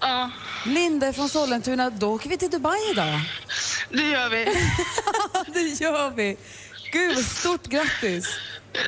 Ja, 0.00 0.30
Linda 0.66 1.12
från 1.12 1.28
Sollentuna, 1.28 1.90
då 1.90 2.14
åker 2.14 2.28
vi 2.28 2.38
till 2.38 2.50
Dubai 2.50 2.90
idag. 2.92 3.20
det 3.90 4.02
gör 4.02 4.28
vi. 4.28 4.44
det 5.52 5.84
gör 5.84 6.10
vi. 6.10 6.36
Gud, 6.92 7.26
stort 7.26 7.66
grattis. 7.66 8.26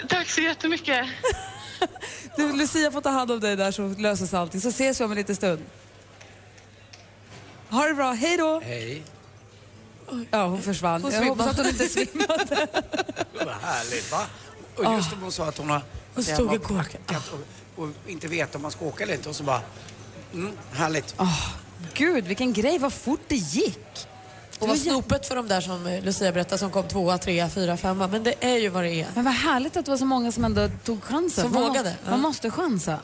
Tack 0.09 0.31
så 0.31 0.41
jättemycket. 0.41 1.07
Du, 2.37 2.53
Lucia 2.53 2.91
får 2.91 3.01
ta 3.01 3.09
hand 3.09 3.31
om 3.31 3.41
dig 3.41 3.57
där 3.57 3.71
så 3.73 3.89
löses 3.99 4.35
allting. 4.35 4.61
Så 4.61 4.69
ses 4.69 5.01
vi 5.01 5.05
om 5.05 5.11
en 5.11 5.17
liten 5.17 5.37
stund. 5.37 5.61
Ha 7.71 7.87
det 7.87 7.95
bra, 7.95 8.13
hej 8.13 8.37
då! 8.37 8.61
Hej. 8.65 9.03
Ja, 10.31 10.47
hon 10.47 10.63
försvann. 10.63 11.03
Hon 11.03 11.13
Jag 11.13 11.23
hoppas 11.23 11.47
att 11.47 11.57
hon 11.57 11.67
inte 11.67 11.89
svimmade. 11.89 12.67
Vad 13.35 13.55
härligt 13.55 14.13
va? 14.13 14.27
Och 14.77 14.95
just 14.95 15.13
om 15.13 15.23
hon 15.23 15.33
sa 15.33 15.49
att 15.49 15.59
hon 15.59 15.71
har... 15.71 15.83
Hon 16.15 16.25
stod 16.25 16.69
packat 16.69 17.33
och, 17.33 17.83
och 17.83 17.89
inte 18.07 18.29
vet 18.29 18.55
om 18.55 18.63
man 18.63 18.71
ska 18.71 18.85
åka 18.85 19.05
eller 19.05 19.15
inte 19.15 19.29
och 19.29 19.37
så 19.37 19.43
bara... 19.43 19.61
Mm, 20.33 20.53
härligt. 20.73 21.15
Gud, 21.95 22.25
vilken 22.25 22.53
grej, 22.53 22.79
vad 22.79 22.93
fort 22.93 23.21
det 23.29 23.37
gick. 23.37 24.07
Och 24.59 24.69
vad 24.69 24.79
snopet 24.79 25.27
för 25.27 25.37
de 25.37 25.49
där 25.49 25.61
som 25.61 25.99
Lucia 26.03 26.33
berättade 26.33 26.59
som 26.59 26.71
kom 26.71 26.89
tvåa, 26.89 27.19
trea, 27.19 27.49
fyra, 27.49 27.77
femma. 27.77 28.07
Men 28.07 28.23
det 28.23 28.35
är 28.41 28.57
ju 28.59 28.69
vad 28.69 28.85
det 28.85 28.91
är. 28.91 29.07
Men 29.15 29.25
vad 29.25 29.35
härligt 29.35 29.77
att 29.77 29.85
det 29.85 29.91
var 29.91 29.99
så 29.99 30.05
många 30.05 30.33
som 30.33 30.45
ändå 30.45 30.69
tog 30.85 31.03
chansen. 31.05 31.45
Som 31.45 31.53
man, 31.53 31.63
vågade, 31.63 31.95
Man 32.11 32.21
måste 32.21 32.51
chansa. 32.51 32.99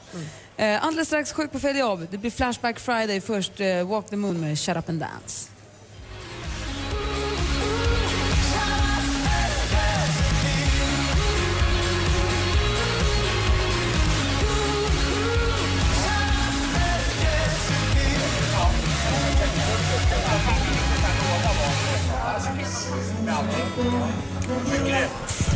Eh, 0.56 0.84
alldeles 0.84 1.08
strax 1.08 1.32
Sjuk 1.32 1.52
på 1.52 1.60
fel 1.60 1.76
jobb. 1.76 2.06
Det 2.10 2.18
blir 2.18 2.30
Flashback 2.30 2.80
Friday 2.80 3.20
först. 3.20 3.60
Eh, 3.60 3.88
Walk 3.88 4.10
the 4.10 4.16
Moon 4.16 4.40
med 4.40 4.58
Shut 4.58 4.76
Up 4.76 4.88
and 4.88 5.00
Dance. 5.00 5.48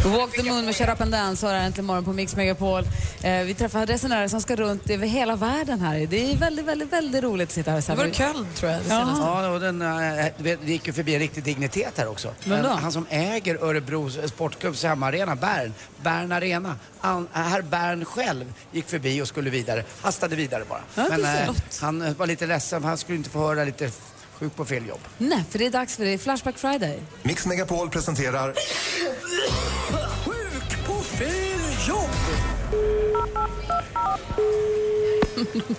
Walk 0.05 0.33
the 0.37 0.43
Moon 0.43 0.65
med 0.65 0.77
Shut 0.77 0.89
Up 0.89 1.01
and 1.01 1.13
Dance 1.13 1.47
har 1.47 1.55
äntligen 1.55 1.87
morgon 1.87 2.05
på 2.05 2.13
Mix 2.13 2.37
Megapol. 2.37 2.85
Eh, 3.23 3.41
vi 3.45 3.55
träffar 3.55 3.87
resenärer 3.87 4.29
som 4.29 4.41
ska 4.41 4.57
runt 4.57 4.91
över 4.91 5.07
hela 5.07 5.37
världen 5.37 5.81
här. 5.81 6.07
Det 6.07 6.33
är 6.33 6.37
väldigt, 6.37 6.65
väldigt, 6.67 6.93
väldigt 6.93 7.23
roligt 7.23 7.49
att 7.49 7.53
sitta 7.55 7.71
här. 7.71 7.83
Det 7.87 7.95
var 7.95 8.11
Köln 8.11 8.47
tror 8.55 8.73
jag. 8.73 8.81
Det 8.81 8.89
Ja. 8.89 9.01
senaste. 9.05 9.25
Ja, 9.25 9.49
och 9.49 9.61
den, 9.61 9.83
eh, 9.83 10.27
det 10.39 10.65
gick 10.65 10.87
ju 10.87 10.93
förbi 10.93 11.15
en 11.15 11.21
riktig 11.21 11.45
dignitet 11.45 11.93
här 11.97 12.09
också. 12.09 12.35
Vem 12.45 12.63
då? 12.63 12.69
En- 12.71 12.79
Han 12.79 12.93
som 12.93 13.07
äger 13.11 13.65
Örebros 13.65 14.19
sportklubbs 14.27 14.83
hemmaarena, 14.85 15.37
Bern, 15.37 15.73
Bern 16.03 16.33
Arena. 16.33 16.77
Han, 17.01 17.29
herr 17.33 17.63
Bern 17.63 18.05
själv 18.05 18.53
gick 18.73 18.89
förbi 18.89 19.23
och 19.23 19.29
skulle 19.29 19.51
vidare. 19.51 19.85
Hastade 20.03 20.37
vidare 20.37 20.65
bara. 20.69 20.81
Ja, 20.95 21.03
det 21.03 21.09
Men 21.23 21.25
eh, 21.49 21.55
han 21.81 22.03
eh, 22.03 22.13
var 22.17 22.27
lite 22.27 22.47
ledsen 22.47 22.81
för 22.81 22.89
han 22.89 22.99
skulle 22.99 23.19
inte 23.19 23.31
få 23.31 23.39
höra 23.39 23.65
lite 23.65 23.91
sjuk 24.41 24.57
på 24.57 24.65
fel 24.65 24.87
jobb. 24.87 25.01
Nej, 25.19 25.45
för 25.51 25.59
det 25.59 25.67
är 25.67 25.71
dags 25.71 25.97
för 25.97 26.05
det. 26.05 26.19
Flashback 26.19 26.59
Friday. 26.59 26.99
Mix 27.23 27.47
Megapol 27.47 27.91
presenterar 27.91 28.55
Sjuk 30.25 30.87
på 30.87 30.95
fel 30.95 31.61
jobb! 31.89 32.11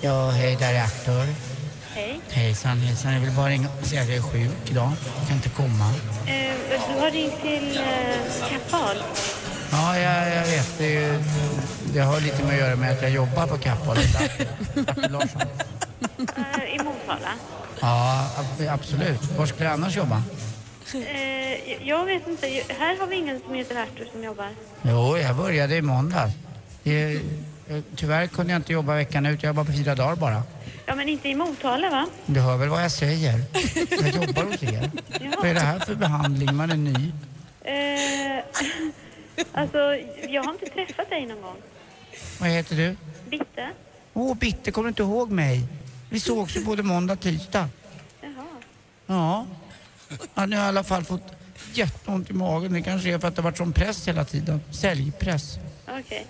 Ja, 0.00 0.30
hej, 0.30 0.56
där 0.60 0.74
är 0.74 0.82
Aktor. 0.82 1.26
Hej. 1.94 2.20
Hejsan, 2.30 2.78
hejsan. 2.78 3.12
Jag 3.12 3.20
vill 3.20 3.30
bara 3.36 3.48
ringa 3.48 3.68
och 3.80 3.86
säga 3.86 4.02
att 4.02 4.08
jag 4.08 4.16
är 4.16 4.22
sjuk 4.22 4.70
idag. 4.70 4.92
Jag 5.18 5.28
kan 5.28 5.36
inte 5.36 5.48
komma. 5.48 5.92
Eh, 6.26 6.54
du 6.94 7.00
har 7.00 7.10
ringt 7.10 7.42
till 7.42 7.76
eh, 7.76 8.48
Kappahl. 8.48 8.96
Ja, 9.72 9.98
jag, 9.98 10.36
jag 10.36 10.46
vet. 10.46 10.78
Det, 10.78 11.18
det 11.94 12.00
har 12.00 12.20
lite 12.20 12.42
med 12.44 12.52
att 12.52 12.58
göra 12.60 12.76
med 12.76 12.92
att 12.92 13.02
jag 13.02 13.10
jobbar 13.10 13.46
på 13.46 13.58
Kappahl. 13.58 13.96
Larsson. 15.10 15.40
Eh, 16.36 16.74
I 16.74 16.78
Motala. 16.78 17.32
Ja, 17.80 18.26
ab- 18.38 18.68
absolut. 18.68 19.24
Var 19.38 19.46
skulle 19.46 19.64
jag 19.64 19.72
annars 19.74 19.96
jobba? 19.96 20.22
Eh, 20.94 21.88
jag 21.88 22.04
vet 22.04 22.28
inte. 22.28 22.46
Här 22.78 22.96
har 22.98 23.06
vi 23.06 23.16
ingen 23.16 23.40
som 23.46 23.54
heter 23.54 23.82
Artur 23.82 24.08
som 24.12 24.24
jobbar. 24.24 24.48
Jo, 24.82 25.18
jag 25.18 25.36
började 25.36 25.76
i 25.76 25.82
måndags. 25.82 26.34
Det, 26.82 27.12
eh, 27.68 27.80
tyvärr 27.96 28.26
kunde 28.26 28.52
jag 28.52 28.58
inte 28.58 28.72
jobba 28.72 28.94
veckan 28.94 29.26
ut. 29.26 29.42
Jag 29.42 29.50
jobbar 29.50 29.64
på 29.64 29.72
fyra 29.72 29.94
dagar 29.94 30.16
bara. 30.16 30.42
Ja, 30.86 30.94
men 30.94 31.08
inte 31.08 31.28
i 31.28 31.34
Motala, 31.34 31.90
va? 31.90 32.06
Du 32.26 32.40
hör 32.40 32.56
väl 32.56 32.68
vad 32.68 32.84
jag 32.84 32.90
säger? 32.90 33.40
Jag 33.90 34.08
jobbar 34.08 34.42
hos 34.42 34.62
er. 34.62 34.90
Vad 35.36 35.46
är 35.50 35.54
det 35.54 35.60
här 35.60 35.78
för 35.78 35.94
behandling? 35.94 36.54
Man 36.56 36.70
är 36.70 36.76
ny. 36.76 37.12
Eh, 37.62 38.44
alltså, 39.52 39.78
jag 40.28 40.42
har 40.44 40.52
inte 40.52 40.66
träffat 40.66 41.10
dig 41.10 41.26
någon 41.26 41.42
gång. 41.42 41.56
Vad 42.40 42.48
heter 42.48 42.76
du? 42.76 42.96
Bitte? 43.30 43.70
Åh, 44.14 44.34
Bitte, 44.36 44.70
kommer 44.70 44.86
du 44.86 44.88
inte 44.88 45.02
ihåg 45.02 45.30
mig? 45.30 45.62
Vi 46.10 46.20
sågs 46.20 46.56
ju 46.56 46.64
både 46.64 46.82
måndag 46.82 47.12
och 47.12 47.20
tisdag. 47.20 47.68
Jaha. 48.20 48.32
Ja. 49.06 49.46
ja. 50.34 50.46
Nu 50.46 50.56
har 50.56 50.62
jag 50.62 50.66
i 50.66 50.68
alla 50.68 50.84
fall 50.84 51.04
fått 51.04 51.32
jätteont 51.72 52.30
i 52.30 52.32
magen. 52.32 52.72
Det 52.72 52.82
kanske 52.82 53.08
är 53.08 53.18
för 53.18 53.28
att 53.28 53.36
det 53.36 53.42
har 53.42 53.50
varit 53.50 53.58
sån 53.58 53.72
press 53.72 54.08
hela 54.08 54.24
tiden. 54.24 54.60
Säljpress. 54.70 55.58
Okej. 55.88 56.26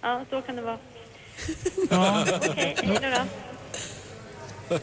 Ja, 0.00 0.24
så 0.30 0.42
kan 0.42 0.56
det 0.56 0.62
vara. 0.62 0.78
Ja. 1.90 2.26
Okej, 2.48 2.76
hej 2.82 3.26
då. 4.70 4.78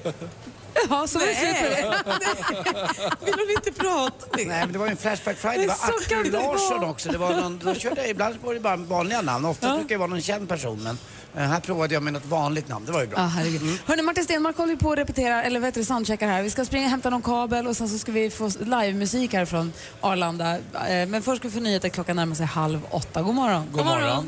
Ja, 0.90 1.08
så 1.08 1.20
var 1.20 1.26
det 1.26 1.36
slut 1.36 2.04
på 2.04 2.10
det. 2.10 3.26
Vill 3.26 3.34
hon 3.34 3.50
inte 3.50 3.72
prata 3.72 4.38
med? 4.38 4.48
Nej, 4.48 4.60
men 4.60 4.72
det 4.74 4.80
var 4.80 4.86
ju 4.86 4.92
en 4.92 4.98
Flashback 4.98 5.38
Friday. 5.38 5.60
Det 5.60 5.68
var 5.68 6.24
det 6.24 6.32
Larsson 6.32 6.84
också. 6.84 7.12
Det 7.12 7.18
var 7.18 7.42
någon, 7.42 7.60
då 7.60 7.76
körde 7.76 8.02
jag, 8.02 8.10
ibland 8.10 8.36
var 8.42 8.54
det 8.54 8.60
bara 8.60 8.76
vanliga 8.76 9.22
namn. 9.22 9.46
Ofta 9.46 9.76
brukar 9.76 9.90
det 9.90 9.98
vara 9.98 10.10
någon 10.10 10.22
känd 10.22 10.50
person. 10.50 10.84
Men 10.84 10.98
här 11.36 11.60
provade 11.60 11.94
jag 11.94 12.04
med 12.04 12.14
något 12.14 12.26
vanligt 12.26 12.68
namn. 12.68 12.86
Det 12.86 12.92
var 12.92 13.02
ju 13.02 13.08
bra. 13.08 13.20
Ah, 13.20 13.28
herregud. 13.28 13.80
Hörrni, 13.86 14.02
Martin 14.02 14.24
Stenmark 14.24 14.58
håller 14.58 14.76
på 14.76 14.92
att 14.92 14.98
repetera, 14.98 15.44
eller 15.44 15.60
vet 15.60 15.74
du, 15.76 15.84
soundcheckar 15.84 16.28
här. 16.28 16.42
Vi 16.44 16.50
ska 16.50 16.66
springa 16.66 16.86
och 16.86 16.92
hämta 16.92 17.10
någon 17.10 17.22
kabel 17.22 17.68
och 17.68 17.78
sen 17.78 17.90
så 17.90 17.98
ska 17.98 18.12
vi 18.12 18.30
få 18.30 18.52
livemusik 18.60 19.34
här 19.34 19.46
från 19.46 19.74
Arlanda. 20.02 20.58
Eh, 20.58 21.08
Men 21.08 21.22
först 21.22 21.42
ska 21.42 21.48
vi 21.48 21.54
få 21.54 21.60
nyheter. 21.60 21.90
Klockan 21.90 22.16
närmar 22.16 22.36
sig 22.36 22.46
halv 22.46 22.80
åtta. 22.90 23.22
God 23.22 23.36
morgon. 23.36 23.66
God 23.72 23.86
morgon. 23.86 24.28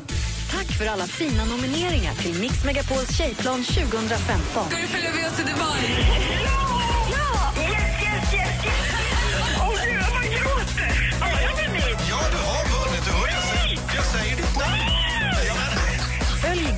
Tack 0.50 0.78
för 0.78 0.86
alla 0.86 1.06
fina 1.06 1.44
nomineringar 1.44 2.14
till 2.14 2.40
Mix 2.40 2.64
Megapols 2.64 3.16
Tjejplan 3.18 3.64
2015. 3.64 4.68
Ska 4.68 4.76
du 4.76 4.86
följa 4.86 5.10
med 5.14 5.26
oss 5.30 5.36
till 5.36 5.46
Dubai? 5.46 6.06
Ja, 7.12 7.52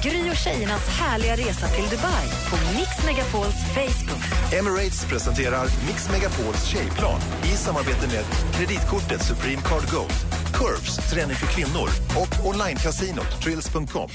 Gry 0.05 0.31
och 0.31 0.37
tjejernas 0.37 0.89
härliga 0.89 1.37
resa 1.37 1.67
till 1.69 1.85
Dubai 1.85 2.27
på 2.51 2.57
Mix 2.79 2.91
Megapols 3.07 3.55
Facebook. 3.75 4.53
Emirates 4.59 5.05
presenterar 5.05 5.67
Mix 5.87 6.11
Megapols 6.11 6.65
tjejplan 6.65 7.21
i 7.45 7.57
samarbete 7.57 8.07
med 8.07 8.25
kreditkortet 8.55 9.23
Supreme 9.23 9.63
Card 9.63 9.91
Gold, 9.93 10.13
Curves, 10.55 11.11
träning 11.11 11.37
för 11.37 11.47
kvinnor 11.47 11.89
och 12.23 12.47
onlinecasinot 12.47 13.43
Trills.com. 13.43 14.09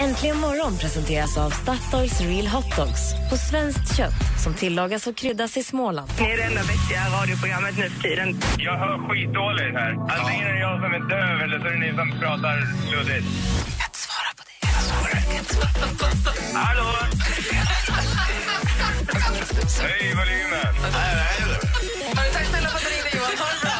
Äntligen 0.00 0.38
morgon 0.38 0.78
presenteras 0.78 1.38
av 1.38 1.50
Statoils 1.50 2.20
Real 2.20 2.46
Hot 2.46 2.76
Dogs 2.76 3.02
på 3.30 3.36
svenskt 3.36 3.96
kött 3.96 4.42
som 4.44 4.54
tillagas 4.54 5.06
och 5.06 5.16
kryddas 5.16 5.56
i 5.56 5.62
Småland. 5.62 6.10
Ni 6.20 6.30
är 6.30 6.36
det 6.36 6.42
enda 6.42 6.62
vettiga 6.62 7.02
radioprogrammet 7.20 7.78
nu 7.78 7.90
för 7.90 8.02
tiden. 8.02 8.40
Jag 8.58 8.76
hör 8.78 8.98
skitdåligt 9.08 9.74
här. 9.80 9.92
Antingen 10.18 10.46
är 10.48 10.52
det 10.52 10.60
jag 10.60 10.76
som 10.82 10.92
är 10.94 11.08
döv 11.08 11.40
eller 11.44 11.58
så 11.60 11.66
är 11.66 11.72
det 11.72 11.78
ni 11.78 11.90
som 11.96 12.20
pratar 12.20 12.56
luddigt. 12.92 13.26
Hallå? 16.54 16.90
Hej 19.80 20.14
volymen! 20.14 20.74
Tack 22.32 22.46
snälla 22.46 22.68
för 22.68 22.76
att 22.76 22.82
du 22.84 22.88
ringde 22.90 23.10
Johan. 23.16 23.38
Ha 23.38 23.46
det 23.54 23.60
bra. 23.62 23.73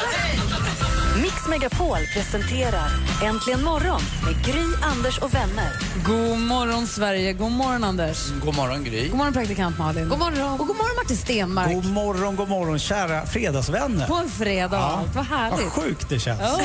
Mix 1.45 1.63
Megapol 1.63 1.99
presenterar 2.13 2.89
Äntligen 3.25 3.65
morgon 3.65 4.01
med 4.25 4.45
Gry, 4.45 4.65
Anders 4.83 5.19
och 5.19 5.35
vänner. 5.35 5.71
God 6.07 6.39
morgon, 6.39 6.87
Sverige. 6.87 7.33
God 7.33 7.53
morgon, 7.53 7.85
Anders. 7.85 8.31
God 8.45 8.57
morgon 8.57 8.85
Gry. 8.85 9.09
God 9.09 9.17
morgon, 9.17 9.33
praktikant 9.33 9.79
Malin. 9.79 10.09
God 10.09 10.19
morgon. 10.19 10.61
Och 10.61 10.67
god 10.67 10.77
morgon, 10.77 10.97
Martin 10.97 11.17
Stenmark. 11.17 11.75
God 11.75 11.91
morgon, 11.93 12.37
god 12.37 12.49
morgon 12.49 12.79
kära 12.79 13.27
fredagsvänner. 13.27 14.07
På 14.07 14.15
en 14.15 14.29
fredag. 14.29 14.77
Ja. 14.77 15.05
Vad 15.15 15.25
härligt. 15.25 15.61
Vad 15.61 15.73
sjukt 15.73 16.09
det 16.09 16.19
känns. 16.19 16.41
Ja, 16.41 16.61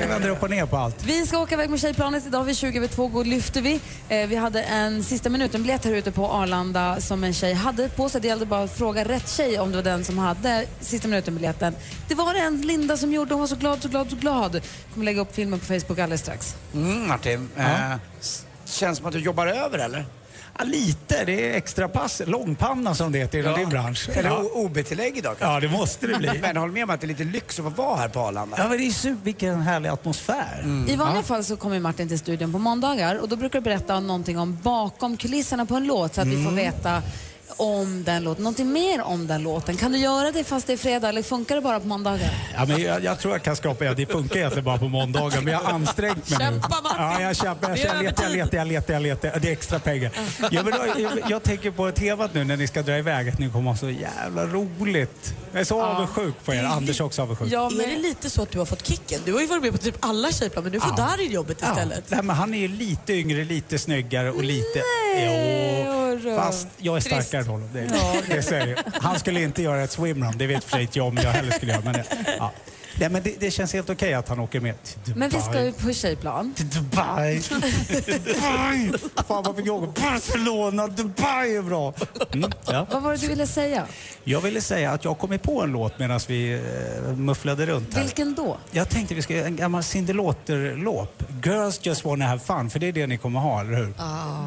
Jag 0.00 0.08
vänder 0.08 0.28
upp 0.28 0.42
och 0.42 0.50
ner 0.50 0.66
på 0.66 0.76
allt. 0.76 1.04
Vi 1.04 1.26
ska 1.26 1.38
åka 1.38 1.54
iväg 1.54 1.70
med 1.70 1.80
Tjejplanet. 1.80 2.26
Idag 2.26 2.44
vid 2.44 2.56
20 2.56 2.78
över 2.78 2.88
2 2.88 3.08
går 3.08 3.24
lyfter 3.24 3.62
vi. 3.62 3.80
Eh, 4.08 4.26
vi 4.26 4.36
hade 4.36 4.62
en 4.62 5.04
sista 5.04 5.30
minuten-biljett 5.30 5.84
här 5.84 5.92
ute 5.92 6.12
på 6.12 6.26
Arlanda 6.26 7.00
som 7.00 7.24
en 7.24 7.34
tjej 7.34 7.54
hade 7.54 7.88
på 7.88 8.08
sig. 8.08 8.20
Det 8.20 8.28
gällde 8.28 8.46
bara 8.46 8.62
att 8.62 8.78
fråga 8.78 9.04
rätt 9.04 9.30
tjej 9.30 9.58
om 9.58 9.70
det 9.70 9.76
var 9.76 9.82
den 9.84 10.04
som 10.04 10.18
hade 10.18 10.66
sista 10.80 11.08
minuten-biljetten. 11.08 11.74
Det 12.08 12.14
var 12.14 12.34
det 12.34 12.40
en 12.40 12.60
Linda 12.60 12.96
som 12.96 13.12
gjorde. 13.12 13.34
Hon 13.34 13.40
var 13.40 13.46
så 13.46 13.56
glad, 13.56 13.80
så 13.84 13.88
glad, 13.88 14.10
så 14.10 14.16
glad. 14.16 14.60
kommer 14.92 15.04
lägga 15.04 15.20
upp 15.20 15.34
filmen 15.34 15.58
på 15.58 15.66
Facebook 15.66 15.98
alldeles 15.98 16.20
strax. 16.20 16.54
Mm, 16.74 17.08
Martin, 17.08 17.48
eh, 17.56 17.94
s- 18.20 18.46
känns 18.64 18.98
som 18.98 19.06
att 19.06 19.12
du 19.12 19.18
jobbar 19.18 19.46
över 19.46 19.78
eller? 19.78 20.04
Ja, 20.58 20.64
lite. 20.64 21.24
Det 21.24 21.50
är 21.52 21.56
extra 21.56 21.88
pass. 21.88 22.22
Långpanna 22.26 22.94
som 22.94 23.12
det 23.12 23.18
heter 23.18 23.38
inom 23.38 23.50
Ja. 23.50 23.56
din 23.58 23.68
bransch. 23.68 24.08
Eller 24.12 24.28
Ja. 24.30 24.44
OB-tillägg 24.54 25.16
idag 25.18 25.36
kanske. 25.38 25.54
Ja, 25.54 25.60
det 25.60 25.68
måste 25.78 26.06
det 26.06 26.18
bli. 26.18 26.38
Men 26.42 26.56
håll 26.56 26.72
med 26.72 26.84
om 26.84 26.90
att 26.90 27.00
det 27.00 27.04
är 27.06 27.08
lite 27.08 27.24
lyx 27.24 27.58
att 27.58 27.64
få 27.64 27.70
vara 27.82 27.96
här 27.96 28.08
på 28.08 28.20
Arlanda. 28.20 28.56
Ja, 28.58 28.68
men 28.68 28.78
det 28.78 28.86
är 28.86 28.90
super, 28.90 29.24
vilken 29.24 29.60
härlig 29.60 29.88
atmosfär. 29.88 30.84
I 30.88 30.96
vanliga 30.96 31.22
fall 31.22 31.44
så 31.44 31.56
kommer 31.56 31.80
Martin 31.80 32.08
till 32.08 32.18
studion 32.18 32.52
på 32.52 32.58
måndagar 32.58 33.16
och 33.16 33.28
då 33.28 33.36
brukar 33.36 33.58
du 33.58 33.64
berätta 33.64 34.00
någonting 34.00 34.38
om 34.38 34.58
bakom 34.62 35.16
kulisserna 35.16 35.66
på 35.66 35.74
en 35.74 35.84
låt 35.86 36.14
så 36.14 36.20
att 36.20 36.26
vi 36.26 36.32
får 36.44 36.50
Mm. 36.52 36.54
veta 36.54 37.02
om 37.56 38.04
den 38.04 38.24
låten, 38.24 38.42
någonting 38.44 38.72
mer 38.72 39.00
om 39.02 39.26
den 39.26 39.42
låten. 39.42 39.76
Kan 39.76 39.92
du 39.92 39.98
göra 39.98 40.32
det 40.32 40.44
fast 40.44 40.66
det 40.66 40.72
är 40.72 40.76
fredag 40.76 41.08
eller 41.08 41.22
funkar 41.22 41.54
det 41.54 41.60
bara 41.60 41.80
på 41.80 41.86
måndagar? 41.86 42.30
Ja, 42.54 42.64
men 42.64 42.82
jag, 42.82 43.04
jag 43.04 43.18
tror 43.18 43.34
jag 43.34 43.42
kan 43.42 43.56
skapa, 43.56 43.84
ja, 43.84 43.94
det 43.94 44.06
funkar 44.06 44.36
egentligen 44.36 44.64
bara 44.64 44.78
på 44.78 44.88
måndagar 44.88 45.40
men 45.40 45.52
jag 45.52 45.60
har 45.60 45.72
ansträngt 45.72 46.30
mig 46.30 46.38
nu. 46.38 46.44
Kämpa, 46.44 46.68
Martin! 46.82 46.96
Ja, 46.98 47.20
jag 47.20 47.36
kämpar. 47.36 47.68
Jag, 47.68 47.76
Det 47.78 47.82
är 47.82 47.94
jag, 47.94 48.02
letar, 48.02 48.24
jag 48.24 48.32
letar, 48.36 48.58
jag 48.58 48.66
letar, 48.68 48.94
jag 48.94 49.02
letar. 49.02 49.40
Det 49.40 49.48
är 49.48 49.52
extra 49.52 49.78
pengar. 49.78 50.10
Ja, 50.50 50.62
men 50.62 50.72
då, 50.72 51.00
jag, 51.00 51.30
jag 51.30 51.42
tänker 51.42 51.70
på 51.70 51.90
temat 51.90 52.34
nu 52.34 52.44
när 52.44 52.56
ni 52.56 52.66
ska 52.66 52.82
dra 52.82 52.98
iväg 52.98 53.28
att 53.28 53.38
ni 53.38 53.50
kommer 53.50 53.70
ha 53.70 53.76
så 53.76 53.90
jävla 53.90 54.46
roligt. 54.46 55.34
Jag 55.52 55.60
är 55.60 55.64
så 55.64 55.82
avundsjuk 55.82 56.34
på 56.44 56.54
er. 56.54 56.64
Anders 56.64 57.00
är 57.00 57.04
också 57.04 57.22
avundsjuk. 57.22 57.52
Är 57.52 57.86
det 57.96 58.02
lite 58.02 58.30
så 58.30 58.42
att 58.42 58.50
du 58.50 58.58
har 58.58 58.66
fått 58.66 58.86
kicken? 58.86 59.20
Du 59.24 59.32
har 59.32 59.40
ju 59.40 59.46
varit 59.46 59.62
med 59.62 59.72
på 59.72 59.78
typ 59.78 59.96
alla 60.00 60.32
tjejplan 60.32 60.64
men 60.64 60.72
du 60.72 60.80
får 60.80 60.90
Ja. 60.96 61.04
Darin 61.04 61.30
jobbet 61.32 61.62
istället. 61.62 62.04
Nej, 62.10 62.22
men 62.22 62.36
han 62.36 62.54
är 62.54 62.58
ju 62.58 62.68
lite 62.68 63.12
yngre, 63.12 63.44
lite 63.44 63.78
snyggare 63.78 64.30
och 64.30 64.44
lite... 64.44 64.82
Jo, 65.16 66.36
fast 66.36 66.68
jag 66.78 66.96
är 66.96 67.00
Trist. 67.00 67.16
Starkare 67.44 67.82
än 67.82 67.90
honom. 67.90 68.22
Det, 68.28 68.34
det 68.34 68.42
jag. 68.42 68.76
Han 69.00 69.18
skulle 69.18 69.40
inte 69.42 69.62
göra 69.62 69.82
ett 69.82 69.90
swimrun, 69.90 70.32
det 70.38 70.46
vet 70.46 70.64
för 70.64 70.70
sig 70.70 70.82
inte 70.82 70.98
jag 70.98 71.06
om 71.08 71.16
jag 71.22 71.30
heller 71.30 71.50
skulle 71.52 71.72
göra. 71.72 71.82
Men, 71.84 71.92
det- 71.92 72.04
ja. 72.38 72.52
Nej, 72.98 73.08
men 73.10 73.22
det, 73.22 73.34
det 73.40 73.50
känns 73.50 73.72
helt 73.72 73.90
okej 73.90 74.14
att 74.14 74.28
han 74.28 74.38
åker 74.40 74.60
med 74.60 74.82
till 74.82 74.98
Dubai. 75.04 75.18
Men 75.18 75.30
vi 75.30 75.40
ska 75.40 75.64
ju 75.64 75.72
på 75.72 75.92
tjejplan. 75.92 76.54
Till 76.56 76.68
Dubai. 76.70 77.42
Dubai! 78.24 78.92
Fan 79.28 79.42
vad 79.44 79.56
fick 79.56 79.66
jag? 79.66 79.88
Barcelona, 79.92 80.86
Dubai 80.86 81.56
är 81.56 81.62
bra. 81.62 81.94
Mm, 82.32 82.52
ja. 82.66 82.86
Vad 82.90 83.02
var 83.02 83.12
det 83.12 83.18
du 83.18 83.28
ville 83.28 83.46
säga? 83.46 83.86
Jag 84.24 84.40
ville 84.40 84.60
säga 84.60 84.90
att 84.90 85.04
jag 85.04 85.18
kom 85.18 85.38
på 85.38 85.62
en 85.62 85.72
låt 85.72 85.98
medan 85.98 86.20
vi 86.28 86.52
eh, 87.06 87.16
mufflade 87.16 87.66
runt 87.66 87.94
här. 87.94 88.02
Vilken 88.02 88.34
då? 88.34 88.56
Jag 88.70 88.88
tänkte 88.88 89.14
vi 89.14 89.22
ska 89.22 89.34
göra 89.34 89.46
en 89.46 89.56
gammal 89.56 89.82
Cyndi 89.82 90.12
Lauper-låt. 90.12 91.22
Girls 91.44 91.80
just 91.82 92.04
wanna 92.04 92.26
have 92.26 92.40
fun, 92.40 92.70
för 92.70 92.78
det 92.78 92.88
är 92.88 92.92
det 92.92 93.06
ni 93.06 93.18
kommer 93.18 93.40
ha, 93.40 93.60
eller 93.60 93.74
hur? 93.76 93.94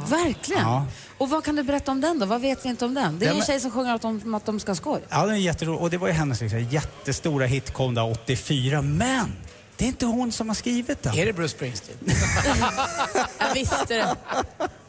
Verkligen? 0.10 0.62
Ja. 0.62 0.86
Och 1.18 1.30
vad 1.30 1.44
kan 1.44 1.56
du 1.56 1.64
berätta 1.64 1.92
om 1.92 2.02
den 2.02 2.20
då? 2.20 2.26
Vad 2.26 2.42
vet 2.42 2.66
vi 2.66 2.70
inte 2.70 2.86
om 2.86 2.94
den? 2.94 3.20
Det 3.20 3.26
är 3.26 3.30
Ja, 3.30 3.36
en 3.36 3.46
tjej 3.46 3.60
som 3.60 3.72
sjunger 3.72 3.96
att 3.96 4.02
de, 4.02 4.36
att 4.36 4.46
de 4.46 4.60
ska 4.60 4.70
ha 4.72 4.76
skoj. 4.76 5.02
Ja, 5.10 5.26
den 5.26 5.36
är 5.36 5.40
jätterolig. 5.40 5.82
Och 5.82 5.90
det 5.90 5.98
var 5.98 6.08
ju 6.08 6.14
hennes 6.14 6.42
liksom, 6.42 6.60
jättestora 6.60 7.46
hit 7.46 7.74
kom 7.74 7.94
där 7.96 8.04
84. 8.38 8.82
Men 8.82 9.34
det 9.78 9.86
är 9.86 9.88
inte 9.88 10.06
hon 10.06 10.32
som 10.32 10.48
har 10.48 10.56
skrivit 10.56 11.04
den. 11.04 11.18
Är 11.18 11.26
det 11.26 11.34
Bruce 11.34 11.50
Springsteen? 11.50 11.98
Jag 13.40 13.54
visste 13.54 13.86
det. 13.88 14.16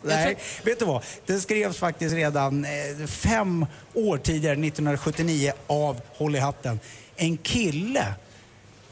Nej, 0.02 0.38
vet 0.62 0.78
du 0.78 0.84
vad? 0.84 1.04
Den 1.26 1.40
skrevs 1.40 1.78
faktiskt 1.78 2.14
redan 2.14 2.64
eh, 2.64 3.06
fem 3.06 3.66
år 3.94 4.18
tidigare, 4.18 4.52
1979, 4.52 5.52
av, 5.66 6.00
håll 6.12 6.36
i 6.36 6.38
hatten, 6.38 6.80
en 7.16 7.36
kille 7.36 8.14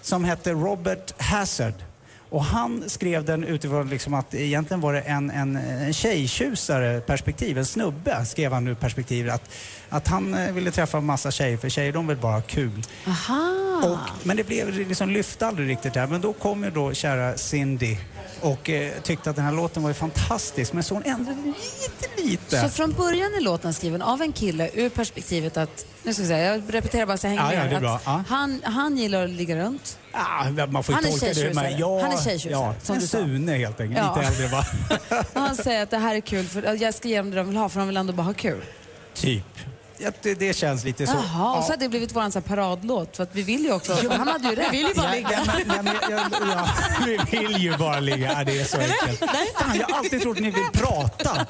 som 0.02 0.24
hette 0.24 0.52
Robert 0.52 1.22
Hazard. 1.22 1.74
Och 2.28 2.44
han 2.44 2.90
skrev 2.90 3.24
den 3.24 3.44
utifrån 3.44 3.88
liksom 3.88 4.14
att 4.14 4.34
egentligen 4.34 4.80
var 4.80 4.92
det 4.92 5.00
en, 5.00 5.30
en, 5.30 5.56
en 5.56 5.92
tjejtjusare 5.92 7.00
perspektiv, 7.00 7.58
en 7.58 7.66
snubbe 7.66 8.24
skrev 8.24 8.52
han 8.52 8.68
ur 8.68 8.74
perspektivet 8.74 9.34
att, 9.34 9.50
att 9.88 10.08
han 10.08 10.34
eh, 10.34 10.52
ville 10.52 10.70
träffa 10.70 10.98
en 10.98 11.04
massa 11.04 11.30
tjejer 11.30 11.56
för 11.56 11.68
tjejer 11.68 11.92
de 11.92 12.06
vill 12.06 12.16
bara 12.16 12.32
ha 12.32 12.40
kul. 12.40 12.82
Aha! 13.06 13.80
Och, 13.84 14.26
men 14.26 14.36
det 14.36 14.44
blev 14.44 14.72
liksom 14.72 15.10
lyfte 15.10 15.46
aldrig 15.46 15.68
riktigt 15.68 15.94
där. 15.94 16.06
Men 16.06 16.20
då 16.20 16.32
kom 16.32 16.64
ju 16.64 16.70
då 16.70 16.94
kära 16.94 17.36
Cindy 17.36 17.96
och 18.40 18.70
eh, 18.70 18.92
tyckte 19.02 19.30
att 19.30 19.36
den 19.36 19.44
här 19.44 19.52
låten 19.52 19.82
var 19.82 19.90
ju 19.90 19.94
fantastisk. 19.94 20.72
Men 20.72 20.82
så 20.82 20.94
hon 20.94 21.02
ändrade 21.02 21.38
lite, 21.46 22.22
lite. 22.22 22.60
Så 22.60 22.68
från 22.68 22.92
början 22.92 23.34
är 23.34 23.40
låten 23.40 23.74
skriven 23.74 24.02
av 24.02 24.22
en 24.22 24.32
kille 24.32 24.70
ur 24.74 24.88
perspektivet 24.88 25.56
att, 25.56 25.86
nu 26.02 26.12
ska 26.14 26.22
vi 26.22 26.28
säga, 26.28 26.54
jag 26.54 26.62
repeterar 26.74 27.06
bara 27.06 27.16
så 27.16 27.26
jag 27.26 27.30
hänger 27.30 27.44
Ja, 27.44 27.52
ja, 27.54 27.60
med. 27.62 27.70
det 27.72 27.76
är 27.76 27.80
bra. 27.80 28.00
Ja. 28.04 28.24
han, 28.28 28.60
han 28.64 28.96
gillar 28.98 29.24
att 29.24 29.30
ligga 29.30 29.56
runt. 29.56 29.98
Ja, 30.12 30.66
man 30.70 30.84
får 30.84 30.92
ju 30.92 30.96
Han 30.96 31.04
är 31.04 31.10
tolka 31.10 31.26
det 31.26 31.34
tjejtjusare. 31.34 31.76
Ja, 31.78 32.00
Han 32.02 32.12
är 32.12 32.16
tjejtjusare, 32.24 32.74
ja, 32.88 32.94
en. 32.94 33.00
Sune 33.00 33.52
helt 33.52 33.80
enkelt. 33.80 33.98
Ja. 33.98 34.16
Lite 34.16 34.28
äldre 34.28 34.46
va? 34.48 34.64
Han 35.34 35.56
säger 35.56 35.82
att 35.82 35.90
det 35.90 35.98
här 35.98 36.14
är 36.14 36.20
kul 36.20 36.46
för 36.46 36.82
jag 36.82 36.94
ska 36.94 37.08
ge 37.08 37.16
dem 37.16 37.30
det 37.30 37.36
de 37.36 37.46
vill 37.48 37.56
ha 37.56 37.68
för 37.68 37.78
de 37.78 37.88
vill 37.88 37.96
ändå 37.96 38.12
bara 38.12 38.22
ha 38.22 38.34
kul. 38.34 38.62
typ. 39.14 39.44
Ja, 39.98 40.10
det, 40.22 40.34
det 40.34 40.56
känns 40.56 40.84
lite 40.84 41.06
så. 41.06 41.12
Jaha, 41.16 41.56
och 41.58 41.64
så 41.64 41.70
Ja. 41.70 41.72
har 41.72 41.76
det 41.76 41.88
blivit 41.88 42.12
vår 42.16 42.40
paradlåt 42.40 43.16
för 43.16 43.22
att 43.22 43.30
vi 43.34 43.42
vill 43.42 43.64
ju 43.64 43.72
också, 43.72 43.92
han 44.10 44.28
hade 44.28 44.48
ju 44.48 44.54
rätt. 44.54 44.68
Vi 44.72 44.78
vill 44.78 44.86
ju 44.88 44.94
bara 44.94 45.06
Ja, 45.06 45.12
ligga. 45.14 45.30
ja, 45.32 45.42
men, 45.46 45.76
ja, 45.76 45.82
men, 45.82 45.94
ja, 46.10 46.28
ja, 46.56 46.68
vi 47.30 47.38
vill 47.38 47.56
ju 47.56 47.76
bara 47.76 48.00
ligga. 48.00 48.32
Ja, 48.32 48.44
det 48.44 48.60
är 48.60 48.64
så 48.64 48.76
enkelt. 48.78 49.18
Fan, 49.56 49.76
jag 49.80 49.88
har 49.88 49.98
alltid 49.98 50.22
trott 50.22 50.36
att 50.36 50.42
ni 50.42 50.50
vill 50.50 50.64
prata. 50.72 51.46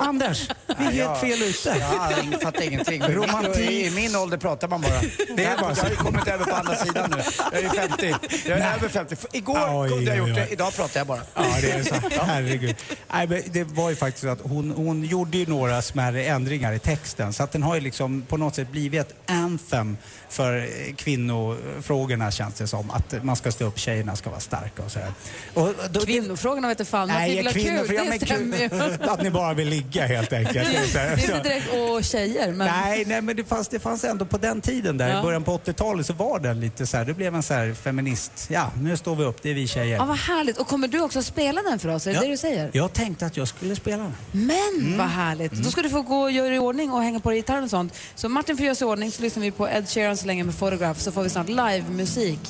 Anders, 0.00 0.48
vi 0.78 0.84
är 0.84 0.90
helt 0.90 1.20
fel 1.20 1.42
ute. 1.42 1.76
Ja, 1.80 2.10
jag 2.32 2.42
fattar 2.42 2.62
ingenting. 2.62 3.02
Romantik. 3.08 3.70
I 3.70 3.90
min 3.90 4.16
ålder 4.16 4.36
pratar 4.38 4.68
man 4.68 4.80
bara. 4.80 5.00
Det 5.36 5.44
är 5.44 5.58
bara 5.58 5.68
jag 5.70 5.76
så. 5.76 5.82
har 5.82 5.90
ju 5.90 5.96
kommit 5.96 6.28
över 6.28 6.44
på 6.44 6.54
andra 6.54 6.76
sidan 6.76 7.10
nu. 7.16 7.22
Jag 7.52 7.62
är 7.64 7.68
50. 7.88 8.14
Jag 8.48 8.58
är 8.58 8.74
över 8.74 8.88
50. 8.88 9.16
Igår 9.32 9.58
Oj, 9.82 9.88
kunde 9.88 10.04
jag 10.04 10.28
gjort 10.28 10.36
det, 10.36 10.48
idag 10.52 10.74
pratar 10.76 11.00
jag 11.00 11.06
bara. 11.06 11.20
Ja, 11.34 11.42
det 11.60 11.70
är 11.72 11.82
så. 11.82 11.94
Herregud. 12.24 12.76
Nej, 13.12 13.26
men 13.28 13.42
det 13.46 13.64
var 13.64 13.90
ju 13.90 13.96
faktiskt 13.96 14.22
så 14.24 14.28
att 14.30 14.40
hon, 14.42 14.70
hon 14.70 15.04
gjorde 15.04 15.38
ju 15.38 15.46
några 15.46 15.82
smärre 15.82 16.24
ändringar 16.24 16.72
i 16.72 16.78
texten. 16.78 17.32
Så 17.32 17.42
att 17.42 17.52
den 17.52 17.62
har 17.62 17.74
ju 17.74 17.80
liksom 17.80 18.22
på 18.28 18.36
något 18.36 18.54
sätt 18.54 18.70
blivit 18.70 19.00
ett 19.00 19.14
anthem 19.26 19.96
för 20.28 20.58
eh, 20.58 20.94
kvinnofrågorna 20.96 22.30
känns 22.30 22.54
det 22.54 22.66
som. 22.66 22.90
Att 22.90 23.24
man 23.24 23.36
ska 23.36 23.52
stå 23.52 23.64
upp, 23.64 23.78
tjejerna 23.78 24.16
ska 24.16 24.30
vara 24.30 24.40
starka 24.40 24.82
och 24.82 24.90
sådär. 24.90 25.12
Och 25.54 25.68
då, 25.90 26.00
Kvinnofrågorna 26.00 26.68
vet 26.68 26.78
du 26.78 26.84
fan, 26.84 27.10
att 27.10 27.28
vi 27.28 27.36
vill 27.36 27.46
ha 27.46 27.52
kvinnor, 27.52 27.86
kul, 27.86 28.18
det 28.20 28.26
stämmer 28.26 28.58
ju. 28.58 28.68
kul- 28.68 29.08
Att 29.08 29.22
ni 29.22 29.30
bara 29.30 29.54
vill 29.54 29.68
ligga 29.68 29.85
helt 29.94 30.32
enkelt. 30.32 30.54
Det 30.92 30.98
är, 30.98 31.12
inte 31.20 31.42
direkt 31.42 31.66
åh 31.74 32.00
tjejer, 32.00 32.52
men 32.52 32.66
Nej, 32.66 33.04
nej, 33.06 33.22
men 33.22 33.36
det 33.36 33.44
fanns, 33.44 33.68
det 33.68 33.78
fanns 33.80 34.04
ändå 34.04 34.24
på 34.24 34.38
den 34.38 34.60
tiden 34.60 34.98
där, 34.98 35.08
Ja. 35.08 35.18
i 35.20 35.22
början 35.22 35.44
på 35.44 35.58
80-talet 35.58 36.06
så 36.06 36.12
var 36.12 36.38
den 36.40 36.60
lite 36.60 36.86
så 36.86 36.96
här, 36.96 37.04
det 37.04 37.14
blev 37.14 37.34
en 37.34 37.42
så 37.42 37.54
här 37.54 37.74
feminist, 37.74 38.46
ja 38.50 38.70
nu 38.80 38.96
står 38.96 39.16
vi 39.16 39.24
upp, 39.24 39.42
det 39.42 39.50
är 39.50 39.54
vi 39.54 39.66
tjejer. 39.68 39.96
ja, 39.96 40.04
vad 40.04 40.16
härligt. 40.18 40.58
Och 40.58 40.66
kommer 40.66 40.88
du 40.88 41.00
också 41.00 41.22
spela 41.22 41.62
den 41.62 41.78
för 41.78 41.88
oss? 41.88 42.06
Är 42.06 42.10
det 42.10 42.16
Ja. 42.16 42.20
det 42.22 42.28
du 42.28 42.36
säger? 42.36 42.70
Jag 42.72 42.92
tänkte 42.92 43.26
att 43.26 43.36
jag 43.36 43.48
skulle 43.48 43.76
spela 43.76 44.02
den. 44.02 44.14
Men 44.32 44.98
vad 44.98 45.06
härligt. 45.08 45.52
Då 45.52 45.70
ska 45.70 45.82
du 45.82 45.90
få 45.90 46.02
gå 46.02 46.16
och 46.20 46.30
göra 46.30 46.54
i 46.54 46.58
ordning 46.58 46.92
och 46.92 47.02
hänga 47.02 47.20
på 47.20 47.30
dig 47.30 47.38
gitarren 47.38 47.64
och 47.64 47.70
sånt. 47.70 47.94
Så 48.14 48.28
Martin 48.28 48.56
får 48.56 48.64
göra 48.66 48.74
sig 48.74 48.86
i 48.86 48.90
ordning 48.90 49.12
så 49.12 49.22
lyssnar 49.22 49.42
vi 49.42 49.50
på 49.50 49.68
Ed 49.68 49.88
Sheeran 49.88 50.16
så 50.16 50.26
länge 50.26 50.44
med 50.44 50.58
Photograph 50.58 51.00
så 51.00 51.12
får 51.12 51.22
vi 51.22 51.30
snart 51.30 51.48
livemusik 51.48 52.40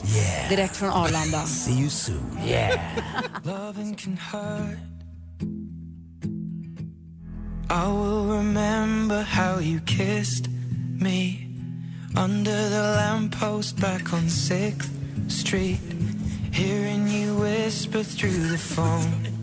direkt 0.49 0.77
från 0.77 0.90
Arlanda. 0.90 1.46
See 1.46 1.72
you 1.72 1.90
soon. 1.90 2.38
Yeah. 2.49 2.81
I 7.68 7.88
will 7.88 8.26
remember 8.26 9.22
how 9.22 9.59
you 9.59 9.81
kissed 9.81 10.48
me 10.48 11.48
under 12.16 12.68
the 12.68 12.94
lamppost 12.96 13.81
back 13.81 14.12
on 14.12 14.22
6th 14.22 14.88
Street. 15.31 15.81
Hearing 16.52 17.09
you 17.09 17.37
whisper 17.37 18.05
through 18.05 18.48
the 18.48 18.59
phone. 18.59 19.36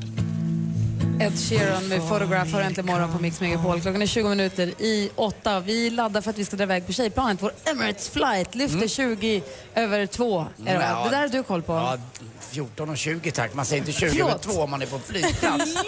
Ed 1.19 1.39
Sheeran 1.39 1.87
med 1.87 1.99
Photograph 2.09 2.51
har 2.51 2.61
äntligen 2.61 2.85
morgon 2.85 3.11
på 3.11 3.19
Mix 3.21 3.41
Megapol. 3.41 3.81
Klockan 3.81 4.01
är 4.01 4.05
20 4.05 4.29
minuter 4.29 4.67
i 4.67 5.09
åtta. 5.15 5.59
Vi 5.59 5.89
laddar 5.89 6.21
för 6.21 6.29
att 6.29 6.37
vi 6.37 6.45
ska 6.45 6.55
dra 6.55 6.63
iväg 6.63 6.85
på 6.87 6.93
tjejplanet. 6.93 7.37
Vår 7.41 7.51
Emirates 7.65 8.09
flight 8.09 8.55
lyfter 8.55 8.87
20 8.87 9.43
över 9.75 10.05
2. 10.05 10.39
Är 10.41 10.45
det? 10.65 10.85
Ja. 10.85 11.03
det 11.03 11.09
där 11.09 11.21
har 11.21 11.27
du 11.27 11.43
koll 11.43 11.61
på. 11.61 11.73
Ja, 11.73 11.97
14 12.39 12.89
och 12.89 12.97
20 12.97 13.31
tack. 13.31 13.53
Man 13.53 13.65
säger 13.65 13.81
inte 13.81 13.91
20 13.91 14.09
Förlåt. 14.09 14.29
över 14.29 14.39
2 14.53 14.61
om 14.61 14.69
man 14.71 14.81
är 14.81 14.85
på 14.85 14.99
flygplats. 14.99 15.75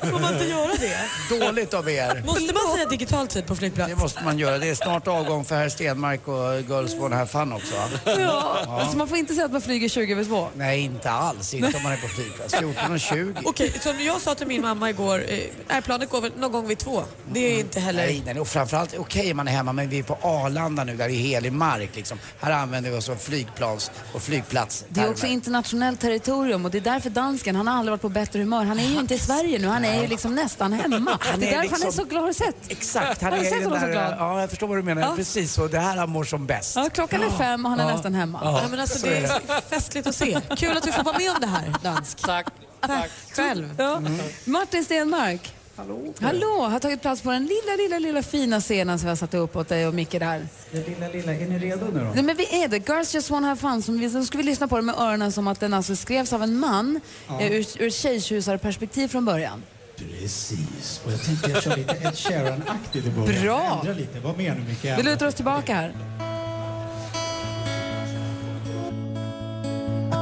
Får 0.00 0.20
man 0.20 0.32
inte 0.32 0.44
göra 0.46 0.72
det? 0.80 1.38
Dåligt 1.38 1.74
av 1.74 1.90
er. 1.90 2.22
Måste 2.26 2.54
man 2.54 2.74
säga 2.74 2.88
digital 2.88 3.26
tid 3.26 3.46
på 3.46 3.56
flygplats? 3.56 3.90
Det 3.90 3.96
måste 3.96 4.24
man 4.24 4.38
göra. 4.38 4.58
Det 4.58 4.68
är 4.68 4.74
snart 4.74 5.08
avgång 5.08 5.44
för 5.44 5.54
herr 5.56 5.68
Stenmark 5.68 6.28
och 6.28 6.60
Girls 6.60 6.94
Wanna 6.94 7.16
Have 7.16 7.28
Fun 7.28 7.52
också 7.52 7.74
va? 7.74 8.12
Ja. 8.18 8.88
Så 8.90 8.96
man 8.98 9.08
får 9.08 9.18
inte 9.18 9.34
säga 9.34 9.44
att 9.46 9.52
man 9.52 9.60
flyger 9.60 9.88
20 9.88 10.12
över 10.12 10.24
2. 10.24 10.48
Nej, 10.56 10.80
inte 10.80 11.10
alls. 11.10 11.54
Inte 11.54 11.76
om 11.76 11.82
man 11.82 11.92
är 11.92 11.96
på 11.96 12.08
flygplats. 12.08 12.54
14 12.54 12.92
och 12.92 13.00
20. 13.00 13.34
Okej, 13.52 13.72
så 13.80 13.92
jag 14.00 14.20
sa 14.20 14.34
till 14.34 14.46
min 14.46 14.62
mamma 14.62 14.90
igår, 14.90 15.24
eh, 15.28 15.38
airplanet 15.76 16.10
går 16.10 16.20
väl 16.20 16.32
någon 16.36 16.52
gång 16.52 16.68
vid 16.68 16.78
två. 16.78 17.02
Det 17.32 17.40
är 17.54 17.60
inte 17.60 17.80
heller... 17.80 18.06
Nej, 18.06 18.22
nej, 18.26 18.40
och 18.40 18.48
framförallt, 18.48 18.94
okej 18.98 19.34
man 19.34 19.48
är 19.48 19.52
hemma 19.52 19.72
men 19.72 19.88
vi 19.88 19.98
är 19.98 20.02
på 20.02 20.18
Arlanda 20.22 20.84
nu 20.84 20.96
där 20.96 21.08
det 21.08 21.14
är 21.14 21.16
helig 21.18 21.52
mark 21.52 21.90
liksom. 21.94 22.18
Här 22.40 22.50
använder 22.52 22.90
vi 22.90 22.96
oss 22.96 23.08
av 23.08 23.16
flygplans 23.16 23.90
och 24.12 24.22
flygplats. 24.22 24.84
Det 24.88 25.00
är 25.00 25.10
också 25.10 25.26
internationellt 25.26 26.00
territorium 26.00 26.64
och 26.64 26.70
det 26.70 26.78
är 26.78 26.82
därför 26.82 27.10
dansken, 27.10 27.56
han 27.56 27.66
har 27.66 27.74
aldrig 27.74 27.90
varit 27.90 28.00
på 28.02 28.08
bättre 28.08 28.38
humör. 28.40 28.64
Han 28.64 28.78
är 28.78 28.88
ju 28.88 28.98
inte 28.98 29.14
i 29.14 29.18
Sverige 29.18 29.58
nu, 29.58 29.66
han 29.68 29.84
är 29.84 30.02
ju 30.02 30.06
liksom 30.08 30.34
nästan 30.34 30.72
hemma. 30.72 31.18
Han 31.20 31.40
det 31.40 31.46
är 31.48 31.52
är 31.52 31.56
därför 31.56 31.70
han 31.70 31.80
är 31.82 31.86
liksom- 31.86 31.92
så 31.92 32.04
glad. 32.04 32.20
Har 32.22 32.28
du 32.28 32.34
sett? 32.34 32.56
Exakt, 32.68 33.22
han 33.22 33.32
Har 33.32 33.38
är 33.38 33.42
du 33.44 33.50
sett 33.50 33.64
honom 33.64 33.80
så 33.80 33.86
glad? 33.86 34.14
ja 34.18 34.40
jag 34.40 34.50
förstår 34.50 34.66
vad 34.66 34.78
du 34.78 34.82
menar. 34.82 35.02
Ja. 35.02 35.12
Precis 35.16 35.52
så, 35.52 35.66
det 35.68 35.78
här 35.78 35.96
han 35.96 36.10
mår 36.10 36.24
som 36.24 36.46
bäst. 36.46 36.76
Ja, 36.76 36.88
klockan 36.94 37.22
är 37.22 37.30
fem 37.30 37.64
och 37.64 37.70
han 37.70 37.80
är 37.80 37.88
Ja. 37.88 37.92
nästan 37.94 38.14
hemma. 38.14 38.40
Ja. 38.44 38.60
Ja, 38.62 38.68
men 38.68 38.80
alltså, 38.80 38.98
så 38.98 39.06
det 39.06 39.16
är 39.16 39.22
är 39.22 39.60
festligt 39.70 40.06
att 40.06 40.14
se. 40.14 40.40
Kul 40.56 40.76
att 40.76 40.86
vi 40.86 40.92
får 40.92 41.02
vara 41.04 41.18
med 41.18 41.30
om 41.30 41.36
det 41.40 41.46
här, 41.46 41.74
dansk. 41.82 42.18
Tack. 42.20 42.46
Tack. 42.86 43.10
Själv. 43.32 43.74
Ja. 43.78 44.02
Martin 44.44 44.84
Stenmark. 44.84 45.54
Hallå. 45.76 46.14
Hallå, 46.20 46.66
har 46.70 46.78
tagit 46.78 47.02
plats 47.02 47.22
på 47.22 47.30
den 47.30 47.42
lilla, 47.46 47.76
lilla, 47.76 47.98
lilla 47.98 48.22
fina 48.22 48.60
scenen 48.60 48.98
som 48.98 49.06
vi 49.06 49.08
har 49.10 49.16
satt 49.16 49.34
upp 49.34 49.56
åt 49.56 49.68
dig 49.68 49.86
och 49.86 49.94
Micke 49.94 50.10
där. 50.12 50.46
Det 50.70 50.88
lilla, 50.88 51.08
lilla, 51.08 51.32
är 51.34 51.46
ni 51.46 51.58
redo 51.58 51.86
nu 51.86 52.00
då? 52.00 52.10
Nej, 52.14 52.22
men 52.22 52.36
vi 52.36 52.62
är 52.62 52.68
det. 52.68 52.88
Girls 52.88 53.14
just 53.14 53.30
wanna 53.30 53.46
have 53.48 53.60
fun. 53.60 53.82
Som 53.82 53.98
vi, 53.98 54.10
så 54.10 54.24
ska 54.24 54.38
vi 54.38 54.44
lyssna 54.44 54.68
på 54.68 54.76
det 54.76 54.82
med 54.82 54.94
öronen 54.98 55.32
som 55.32 55.48
att 55.48 55.60
den 55.60 55.74
alltså 55.74 55.96
skrevs 55.96 56.32
av 56.32 56.42
en 56.42 56.58
man 56.58 57.00
Ja. 57.28 57.40
eh, 57.40 57.52
ur, 57.52 57.66
ur 57.82 57.90
tjejtjusarperspektiv 57.90 59.08
från 59.08 59.24
början. 59.24 59.62
Precis. 59.96 61.00
Och 61.04 61.12
jag 61.12 61.22
tänkte 61.24 61.50
jag 61.50 61.62
kör 61.62 61.76
lite 61.76 61.92
Ed 62.02 62.14
Sheeran-aktigt 62.18 63.06
i 63.06 63.10
början. 63.10 63.42
Bra. 63.42 63.78
Ändra 63.80 63.94
lite. 63.94 64.20
Vad 64.20 64.38
mer 64.38 64.54
nu 64.54 64.60
Micke? 64.68 64.84
Vi 64.84 65.02
lutar 65.02 65.26
oss 65.26 65.34
tillbaka 65.34 65.74
här. 65.74 65.94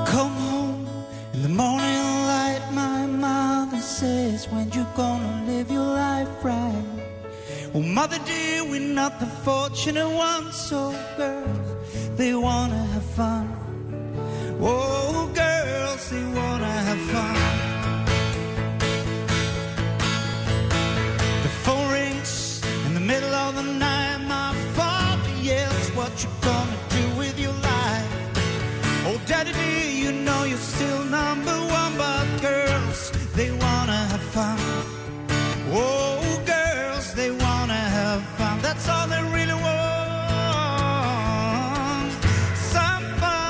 Come 0.06 0.40
home 0.50 0.88
in 1.34 1.42
the 1.42 1.48
morning 1.48 2.09
says, 3.80 4.48
When 4.48 4.70
you 4.72 4.86
gonna 4.94 5.44
live 5.46 5.70
your 5.70 5.84
life 5.84 6.28
right? 6.44 6.84
Well, 7.72 7.82
mother 7.82 8.18
dear, 8.26 8.64
we're 8.64 8.80
not 8.80 9.20
the 9.20 9.26
fortunate 9.26 10.08
ones. 10.08 10.70
Oh, 10.72 10.92
so 10.92 11.16
girls, 11.16 12.16
they 12.16 12.34
wanna 12.34 12.84
have 12.94 13.04
fun. 13.04 13.46
Oh, 14.60 15.30
girls, 15.34 16.10
they 16.10 16.24
wanna 16.38 16.74
have 16.88 17.02
fun. 17.14 17.36
The 21.44 21.52
phone 21.64 21.90
rings 21.92 22.62
in 22.86 22.94
the 22.94 23.00
middle 23.12 23.34
of 23.34 23.54
the 23.56 23.62
night. 23.62 24.18
My 24.26 24.52
father 24.76 25.30
yells, 25.40 25.88
What 25.98 26.12
you 26.22 26.28
gonna 26.42 26.78
do 26.90 27.04
with 27.18 27.38
your 27.38 27.52
life? 27.52 28.12
Oh, 29.06 29.20
daddy 29.26 29.52
dear, 29.52 29.90
you 30.04 30.12
know 30.12 30.44
you're 30.44 30.66
still 30.76 31.04
number 31.04 31.56
one, 31.80 31.96
but 31.96 32.26
girls, 32.42 33.12
they 33.34 33.46
have 33.46 33.69
fun. 34.30 34.58
Oh, 35.72 36.40
girls, 36.46 37.14
they 37.14 37.30
wanna 37.32 37.74
have 37.74 38.22
fun. 38.38 38.60
That's 38.62 38.88
all 38.88 39.08
they 39.08 39.22
really 39.36 39.54
want. 39.54 40.82
Some 42.54 43.04
fun. 43.22 43.40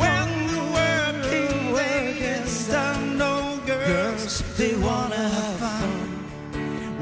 When 0.00 0.28
the 0.54 0.62
working 0.78 1.74
day 1.74 2.18
gets 2.18 2.68
done, 2.68 3.20
oh, 3.20 3.60
girls, 3.66 4.42
they 4.56 4.74
wanna 4.76 5.28
have 5.36 5.58
fun. 5.66 5.90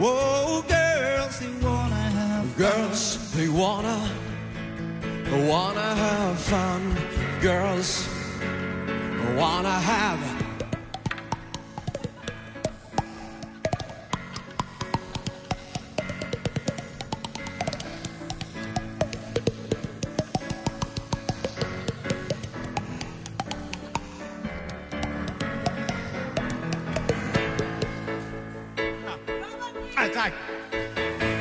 Oh, 0.00 0.64
girls, 0.68 1.38
they 1.38 1.52
wanna 1.64 2.04
have 2.18 2.46
fun. 2.46 2.58
Girls, 2.64 3.02
they 3.36 3.48
wanna, 3.48 3.98
wanna 5.48 5.90
have 6.04 6.38
fun. 6.38 6.80
Girls, 7.40 8.08
wanna 9.36 9.78
have. 9.92 10.31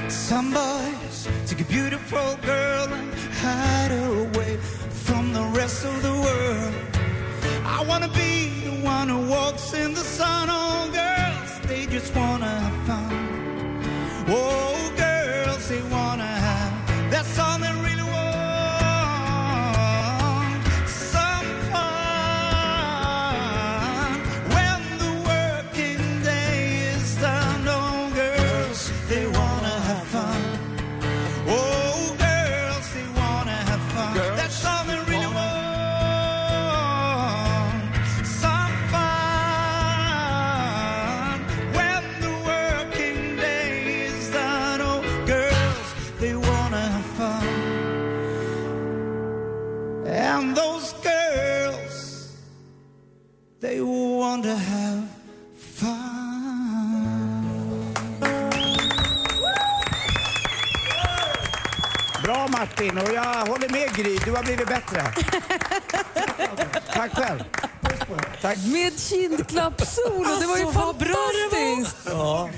Some 0.08 0.52
boys 0.52 1.28
take 1.46 1.62
a 1.62 1.66
beautiful 1.66 2.36
girl 2.42 2.88
and 2.92 3.14
hide 3.14 3.92
her 3.92 4.24
away 4.28 4.58
from 4.90 5.34
the 5.34 5.44
rest 5.60 5.86
of 5.86 6.02
the 6.02 6.12
world. 6.12 6.74
I 7.64 7.84
wanna 7.88 8.08
be 8.08 8.50
the 8.66 8.84
one 8.84 9.08
who 9.08 9.30
walks 9.30 9.74
in 9.74 9.94
the 9.94 10.02
sun. 10.02 10.48
Oh, 10.50 10.90
girls, 10.92 11.52
they 11.68 11.86
just 11.86 12.16
wanna 12.16 12.50
have 12.50 12.88
fun. 12.88 13.84
Oh, 14.28 14.92
girls, 14.98 15.70
they 15.70 15.84
wanna 15.84 16.26
have. 16.26 17.12
That's 17.12 17.38
all 17.38 17.60
they 17.60 17.71
want 54.32 54.44
to 54.44 54.56
have 54.56 55.04
Bra 62.24 62.48
Martin, 62.48 62.98
och 62.98 63.14
jag 63.14 63.46
håller 63.46 63.70
med 63.70 63.96
Gry, 63.96 64.18
du 64.26 64.32
har 64.32 64.44
blivit 64.44 64.68
bättre. 64.68 65.02
Tack 66.94 67.16
själv. 67.16 67.44
Tack. 68.42 68.58
Med 68.66 69.00
kindklappssolo, 69.00 70.40
det 70.40 70.48
var 70.48 70.58
ju 70.58 70.64
Alltså, 70.64 70.80
fantastiskt! 70.82 71.96
Ja. 72.06 72.50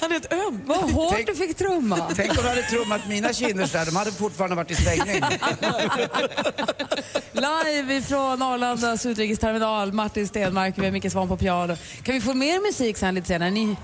Han 0.00 0.12
är 0.12 0.16
ett 0.16 0.32
öm. 0.32 0.60
Vad 0.66 0.90
hårt 0.90 1.12
Tänk- 1.14 1.26
du 1.26 1.34
fick 1.34 1.56
trumma. 1.56 2.10
Tänk 2.16 2.30
om 2.30 2.36
du 2.42 2.48
hade 2.48 2.62
trummat 2.62 3.00
mina 3.08 3.32
kinder 3.32 3.66
så 3.66 3.78
där, 3.78 3.86
de 3.86 3.96
hade 3.96 4.12
fortfarande 4.12 4.56
varit 4.56 4.70
i 4.70 4.74
stängning. 4.74 5.22
Live 7.32 7.94
ifrån 7.94 8.42
Arlandas 8.42 9.06
utrikesterminal, 9.06 9.92
Martin 9.92 10.28
Stenmark 10.28 10.76
med 10.76 10.92
Micke 10.92 11.12
Svan 11.12 11.28
på 11.28 11.36
piano. 11.36 11.76
Kan 12.02 12.14
vi 12.14 12.20
få 12.20 12.34
mer 12.34 12.66
musik 12.66 12.96
sen 12.96 13.14
lite 13.14 13.26
senare? 13.26 13.50
Ni... 13.50 13.76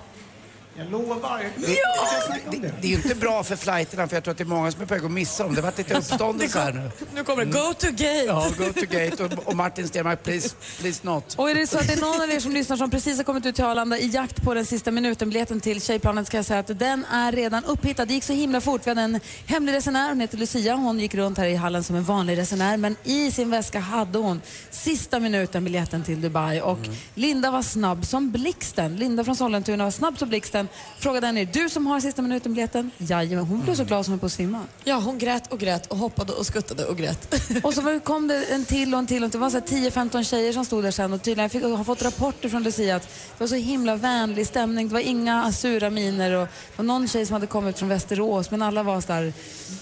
Jag 0.78 0.90
lovar. 0.90 1.44
Ja! 1.56 2.34
Det, 2.50 2.58
det 2.58 2.86
är 2.86 2.90
ju 2.90 2.94
inte 2.94 3.14
bra 3.14 3.42
för 3.42 3.56
flighterna 3.56 4.08
för 4.08 4.16
jag 4.16 4.24
tror 4.24 4.32
att 4.32 4.38
det 4.38 4.44
är 4.44 4.46
många 4.46 4.72
som 4.72 4.82
är 4.82 4.86
på 4.86 4.94
väg 4.94 5.04
att 5.04 5.10
missa 5.10 5.42
dem. 5.42 5.54
Det 5.54 5.60
har 5.60 5.66
varit 5.70 5.78
lite 5.78 5.94
uppståndelse 5.98 6.58
här 6.58 6.72
nu. 6.72 6.90
Nu 7.14 7.24
kommer 7.24 7.44
det 7.44 7.50
Go 7.52 7.74
to 7.78 7.86
gate. 7.90 8.24
Ja, 8.26 8.48
go 8.58 8.72
to 8.72 8.86
gate 8.90 9.24
och, 9.24 9.48
och 9.48 9.56
Martin 9.56 9.88
Stenmark, 9.88 10.22
please, 10.22 10.54
please 10.80 11.00
not. 11.06 11.34
Och 11.38 11.50
är 11.50 11.54
det 11.54 11.66
så 11.66 11.78
att 11.78 11.86
det 11.86 11.92
är 11.92 12.00
någon 12.00 12.20
av 12.20 12.30
er 12.30 12.40
som 12.40 12.52
lyssnar 12.52 12.76
som 12.76 12.90
precis 12.90 13.16
har 13.16 13.24
kommit 13.24 13.46
ut 13.46 13.54
till 13.54 13.64
Arlanda 13.64 13.98
i 13.98 14.06
jakt 14.08 14.42
på 14.42 14.54
den 14.54 14.66
sista 14.66 14.90
minuten-biljetten 14.90 15.60
till 15.60 15.82
Tjejplanet 15.82 16.26
ska 16.26 16.36
jag 16.36 16.46
säga 16.46 16.60
att 16.60 16.78
den 16.78 17.04
är 17.04 17.32
redan 17.32 17.64
upphittad. 17.64 18.04
Det 18.04 18.14
gick 18.14 18.24
så 18.24 18.32
himla 18.32 18.60
fort. 18.60 18.80
Vi 18.84 18.90
hade 18.90 19.00
en 19.00 19.20
hemlig 19.46 19.72
resenär, 19.72 20.08
hon 20.08 20.20
heter 20.20 20.38
Lucia. 20.38 20.74
Hon 20.74 21.00
gick 21.00 21.14
runt 21.14 21.38
här 21.38 21.46
i 21.46 21.54
hallen 21.54 21.84
som 21.84 21.96
en 21.96 22.04
vanlig 22.04 22.38
resenär 22.38 22.76
men 22.76 22.96
i 23.04 23.30
sin 23.30 23.50
väska 23.50 23.80
hade 23.80 24.18
hon 24.18 24.40
sista 24.70 25.20
minuten-biljetten 25.20 26.04
till 26.04 26.20
Dubai 26.20 26.60
och 26.60 26.78
Linda 27.14 27.50
var 27.50 27.62
snabb 27.62 28.06
som 28.06 28.30
blixten. 28.30 28.96
Linda 28.96 29.24
från 29.24 29.36
Sollentuna 29.36 29.84
var 29.84 29.90
snabb 29.90 30.18
som 30.18 30.28
blixten. 30.28 30.67
Frågade 30.98 31.26
henne, 31.26 31.40
är 31.40 31.44
det 31.44 31.52
du 31.52 31.68
som 31.68 31.86
har 31.86 32.00
sista 32.00 32.22
minuten-biljetten? 32.22 32.90
Jajamän, 32.98 33.44
hon 33.44 33.60
blev 33.60 33.74
så 33.74 33.84
glad 33.84 34.04
som 34.04 34.12
hon 34.12 34.18
på 34.18 34.26
att 34.26 34.32
svimma. 34.32 34.60
Ja, 34.84 34.96
hon 34.96 35.18
grät 35.18 35.52
och 35.52 35.58
grät 35.58 35.86
och 35.86 35.96
hoppade 35.98 36.32
och 36.32 36.46
skuttade 36.46 36.84
och 36.84 36.96
grät. 36.96 37.34
Och 37.62 37.74
så 37.74 37.80
var- 37.80 37.98
kom 38.00 38.28
det 38.28 38.44
en 38.44 38.64
till 38.64 38.92
och 38.94 38.98
en 38.98 39.06
till. 39.06 39.24
Och 39.24 39.30
det 39.30 39.38
var 39.38 39.50
så 39.50 39.56
här 39.58 39.66
10-15 39.66 40.24
tjejer 40.24 40.52
som 40.52 40.64
stod 40.64 40.84
där 40.84 40.90
sen 40.90 41.12
och 41.12 41.22
tydligen 41.22 41.50
fick, 41.50 41.62
har 41.62 41.84
fått 41.84 42.02
rapporter 42.02 42.48
från 42.48 42.62
Lucia 42.62 42.96
att 42.96 43.02
det 43.02 43.08
var 43.44 43.46
så 43.46 43.54
himla 43.54 43.96
vänlig 43.96 44.46
stämning. 44.46 44.88
Det 44.88 44.94
var 44.94 45.00
inga 45.00 45.52
sura 45.52 45.90
miner 45.90 46.32
och 46.32 46.46
det 46.46 46.76
var 46.76 46.84
någon 46.84 47.08
tjej 47.08 47.26
som 47.26 47.34
hade 47.34 47.46
kommit 47.46 47.78
från 47.78 47.88
Västerås 47.88 48.50
men 48.50 48.62
alla 48.62 48.82
var 48.82 49.00
så 49.00 49.12
där 49.12 49.32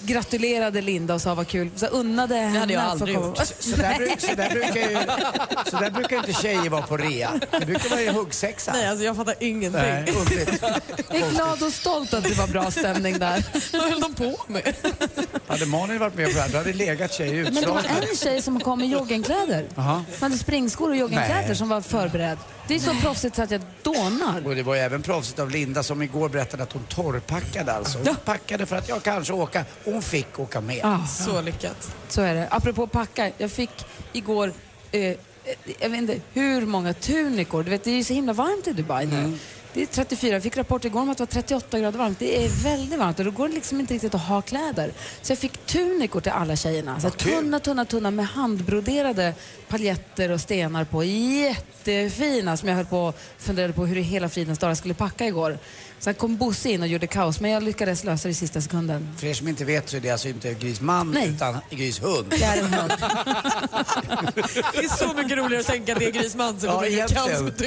gratulerade 0.03 0.81
Linda 0.81 1.13
och 1.13 1.21
sa 1.21 1.35
vad 1.35 1.47
kul. 1.47 1.69
Så 1.75 1.85
unnade 1.85 2.35
henne 2.35 2.59
hade 2.59 2.73
jag 2.73 2.81
aldrig 2.83 3.15
gjort. 3.15 3.37
Så 3.59 3.75
där, 3.75 3.93
bruk- 3.97 4.19
så, 4.29 4.35
där 4.35 4.49
brukar 4.49 4.89
ju, 4.89 4.97
så 5.71 5.77
där 5.77 5.89
brukar 5.91 6.17
inte 6.17 6.33
tjejer 6.33 6.69
vara 6.69 6.81
på 6.81 6.97
rea. 6.97 7.39
Det 7.59 7.65
brukar 7.65 7.89
vara 7.89 8.01
i 8.01 8.07
huggsexa. 8.09 8.71
Nej, 8.73 8.87
alltså 8.87 9.05
jag 9.05 9.15
fattar 9.15 9.35
ingenting. 9.39 9.81
Nej. 9.81 10.13
Jag 11.09 11.21
är 11.21 11.31
glad 11.31 11.63
och 11.63 11.73
stolt 11.73 12.13
att 12.13 12.23
det 12.23 12.33
var 12.37 12.47
bra 12.47 12.71
stämning 12.71 13.19
där. 13.19 13.45
Vad 13.73 13.89
höll 13.89 13.99
de 13.99 14.13
på 14.13 14.43
med? 14.47 14.75
Hade 15.47 15.65
Malin 15.65 15.99
varit 15.99 16.15
med 16.15 16.27
på 16.27 16.33
det 16.33 16.41
här, 16.41 16.49
då 16.49 16.57
hade 16.57 16.71
det 16.71 16.77
legat 16.77 17.13
tjejer 17.13 17.43
Men 17.43 17.55
det 17.55 17.67
var 17.67 17.79
utslagna. 17.79 18.07
en 18.09 18.15
tjej 18.15 18.41
som 18.41 18.59
kom 18.59 18.81
i 18.81 18.85
joggingkläder. 18.85 19.65
Jaha. 19.75 20.05
Som 20.13 20.23
hade 20.23 20.37
springskor 20.37 20.89
och 20.89 20.95
joggingkläder 20.95 21.47
Nej. 21.47 21.55
som 21.55 21.69
var 21.69 21.81
förberedd. 21.81 22.37
Det 22.67 22.75
är 22.75 22.79
så 22.79 22.93
proffsigt 23.01 23.35
så 23.35 23.41
att 23.41 23.51
jag 23.51 23.61
dånar. 23.83 24.47
Och 24.47 24.55
det 24.55 24.63
var 24.63 24.75
ju 24.75 24.81
även 24.81 25.01
proffsigt 25.01 25.39
av 25.39 25.49
Linda 25.51 25.83
som 25.83 26.01
igår 26.01 26.29
berättade 26.29 26.63
att 26.63 26.73
hon 26.73 26.83
torrpackade 26.83 27.73
alltså. 27.73 27.97
Hon 28.05 28.15
packade 28.15 28.65
för 28.65 28.75
att 28.75 28.89
jag 28.89 29.03
kanske 29.03 29.33
åka. 29.33 29.65
Hon 29.85 30.01
fick 30.01 30.39
åka 30.39 30.61
med. 30.61 30.81
Ah. 30.83 31.05
Så 31.07 31.41
lyckat. 31.41 31.95
Så 32.09 32.21
är 32.21 32.33
det. 32.33 32.47
Apropå 32.51 32.87
packa, 32.87 33.31
jag 33.37 33.51
fick 33.51 33.85
igår, 34.13 34.53
eh, 34.91 35.01
eh, 35.01 35.15
jag 35.79 35.89
vet 35.89 35.97
inte 35.97 36.19
hur 36.33 36.65
många 36.65 36.93
tunikor, 36.93 37.63
du 37.63 37.69
vet 37.69 37.83
det 37.83 37.91
är 37.91 37.95
ju 37.95 38.03
så 38.03 38.13
himla 38.13 38.33
varmt 38.33 38.67
i 38.67 38.73
Dubai 38.73 39.05
nu. 39.05 39.37
Det 39.73 39.81
är 39.81 39.85
34. 39.85 40.33
Jag 40.33 40.43
fick 40.43 40.57
rapport 40.57 40.85
igår 40.85 41.01
om 41.01 41.09
att 41.09 41.17
det 41.17 41.21
var 41.21 41.27
38 41.27 41.79
grader 41.79 41.99
varmt. 41.99 42.19
Det 42.19 42.45
är 42.45 42.49
väldigt 42.63 42.99
varmt 42.99 43.19
och 43.19 43.25
då 43.25 43.31
går 43.31 43.47
det 43.47 43.53
liksom 43.53 43.79
inte 43.79 43.93
riktigt 43.93 44.15
att 44.15 44.21
ha 44.21 44.41
kläder. 44.41 44.91
Så 45.21 45.31
jag 45.31 45.39
fick 45.39 45.65
tunikor 45.65 46.21
till 46.21 46.31
alla 46.31 46.55
tjejerna. 46.55 46.99
Så 46.99 47.09
tunna, 47.09 47.59
tunna, 47.59 47.85
tunna 47.85 48.11
med 48.11 48.27
handbroderade 48.27 49.33
paljetter 49.69 50.31
och 50.31 50.41
stenar 50.41 50.83
på. 50.85 51.03
Jättefina 51.03 52.57
som 52.57 52.69
jag 52.69 52.75
höll 52.75 52.85
på 52.85 53.13
funderade 53.37 53.73
på 53.73 53.85
hur 53.85 53.97
i 53.97 54.01
hela 54.01 54.29
fridens 54.29 54.59
dagar 54.59 54.75
skulle 54.75 54.93
packa 54.93 55.25
igår. 55.27 55.59
Sen 55.99 56.13
kom 56.13 56.37
Bosse 56.37 56.69
in 56.69 56.81
och 56.81 56.87
gjorde 56.87 57.07
kaos 57.07 57.39
men 57.39 57.51
jag 57.51 57.63
lyckades 57.63 58.03
lösa 58.03 58.27
det 58.27 58.31
i 58.31 58.33
sista 58.33 58.61
sekunden. 58.61 59.15
För 59.19 59.27
er 59.27 59.33
som 59.33 59.47
inte 59.47 59.65
vet 59.65 59.89
så 59.89 59.97
är 59.97 60.01
det 60.01 60.09
alltså 60.09 60.27
inte 60.27 60.53
Grys 60.53 60.81
man 60.81 61.11
Nej. 61.11 61.29
utan 61.29 61.57
Grys 61.69 62.03
hund. 62.03 62.25
Det 62.29 62.43
är 62.43 62.57
en 62.59 62.73
hund. 62.73 62.91
Det 64.73 64.79
är 64.79 64.97
så 64.97 65.13
mycket 65.13 65.37
roligare 65.37 65.59
att 65.59 65.67
tänka 65.67 65.93
att 65.93 65.99
det 65.99 66.05
är 66.05 66.11
Grisman 66.11 66.59
som 66.59 66.69
Ja, 66.69 66.75
kommer 66.75 66.87
göra 66.87 67.07
kaos 67.07 67.41
med 67.41 67.57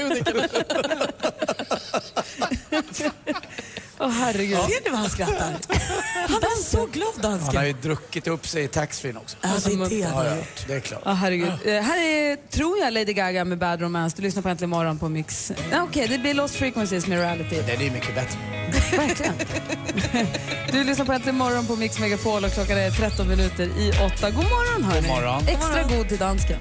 Åh 4.02 4.08
herregud. 4.10 4.58
Ser 4.58 4.84
ni 4.84 4.90
vad 4.90 4.98
han 5.00 5.10
skrattar? 5.10 5.56
Han 6.28 6.42
är 6.42 6.62
så 6.62 6.86
glad 6.86 7.08
Han 7.22 7.32
har 7.32 7.38
dansken. 7.38 7.66
ju 7.66 7.72
druckit 7.72 8.26
upp 8.28 8.46
sig 8.46 8.64
i 8.64 8.68
taxfree 8.68 9.14
också. 9.16 9.36
Ja, 9.40 9.48
det 9.64 9.72
är 9.72 9.88
det 9.90 10.02
han 10.02 10.12
har 10.14 10.24
ja, 10.24 10.36
gjort. 10.36 10.64
det 10.66 10.74
är 10.74 10.80
klart. 10.80 11.02
Ja, 11.04 11.12
herregud. 11.12 11.48
Eh, 11.48 11.82
här 11.82 11.98
är, 12.02 12.36
tror 12.50 12.78
jag, 12.78 12.92
Lady 12.92 13.12
Gaga 13.12 13.44
med 13.44 13.58
Bad 13.58 13.80
Romance. 13.80 14.16
Du 14.16 14.22
lyssnar 14.22 14.42
på 14.42 14.48
Äntligen 14.48 14.70
morgon 14.70 14.98
på 14.98 15.08
Mix. 15.08 15.52
Ja, 15.70 15.82
Okej, 15.82 16.08
det 16.08 16.18
blir 16.18 16.34
Lost 16.34 16.54
Frequencies 16.54 17.06
med 17.06 17.18
Reality. 17.18 17.56
Den 17.56 17.80
är 17.80 17.84
ju 17.84 17.90
mycket 17.90 18.14
bättre. 18.14 18.38
Verkligen. 18.96 19.34
Du 20.72 20.84
lyssnar 20.84 21.04
på 21.04 21.12
Äntligen 21.12 21.36
morgon 21.38 21.66
på 21.66 21.76
Mix 21.76 21.98
Megapol 21.98 22.44
och 22.44 22.52
klockan 22.52 22.78
är 22.78 22.90
13 22.90 23.28
minuter 23.28 23.64
i 23.64 23.92
8. 24.16 24.30
God 24.30 24.44
morgon 24.44 24.84
hörni. 24.84 25.08
God 25.08 25.16
morgon. 25.16 25.48
Extra 25.48 25.82
god 25.82 26.08
till 26.08 26.18
dansken. 26.18 26.58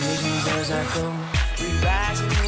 Decisions 0.00 0.70
as 1.84 2.47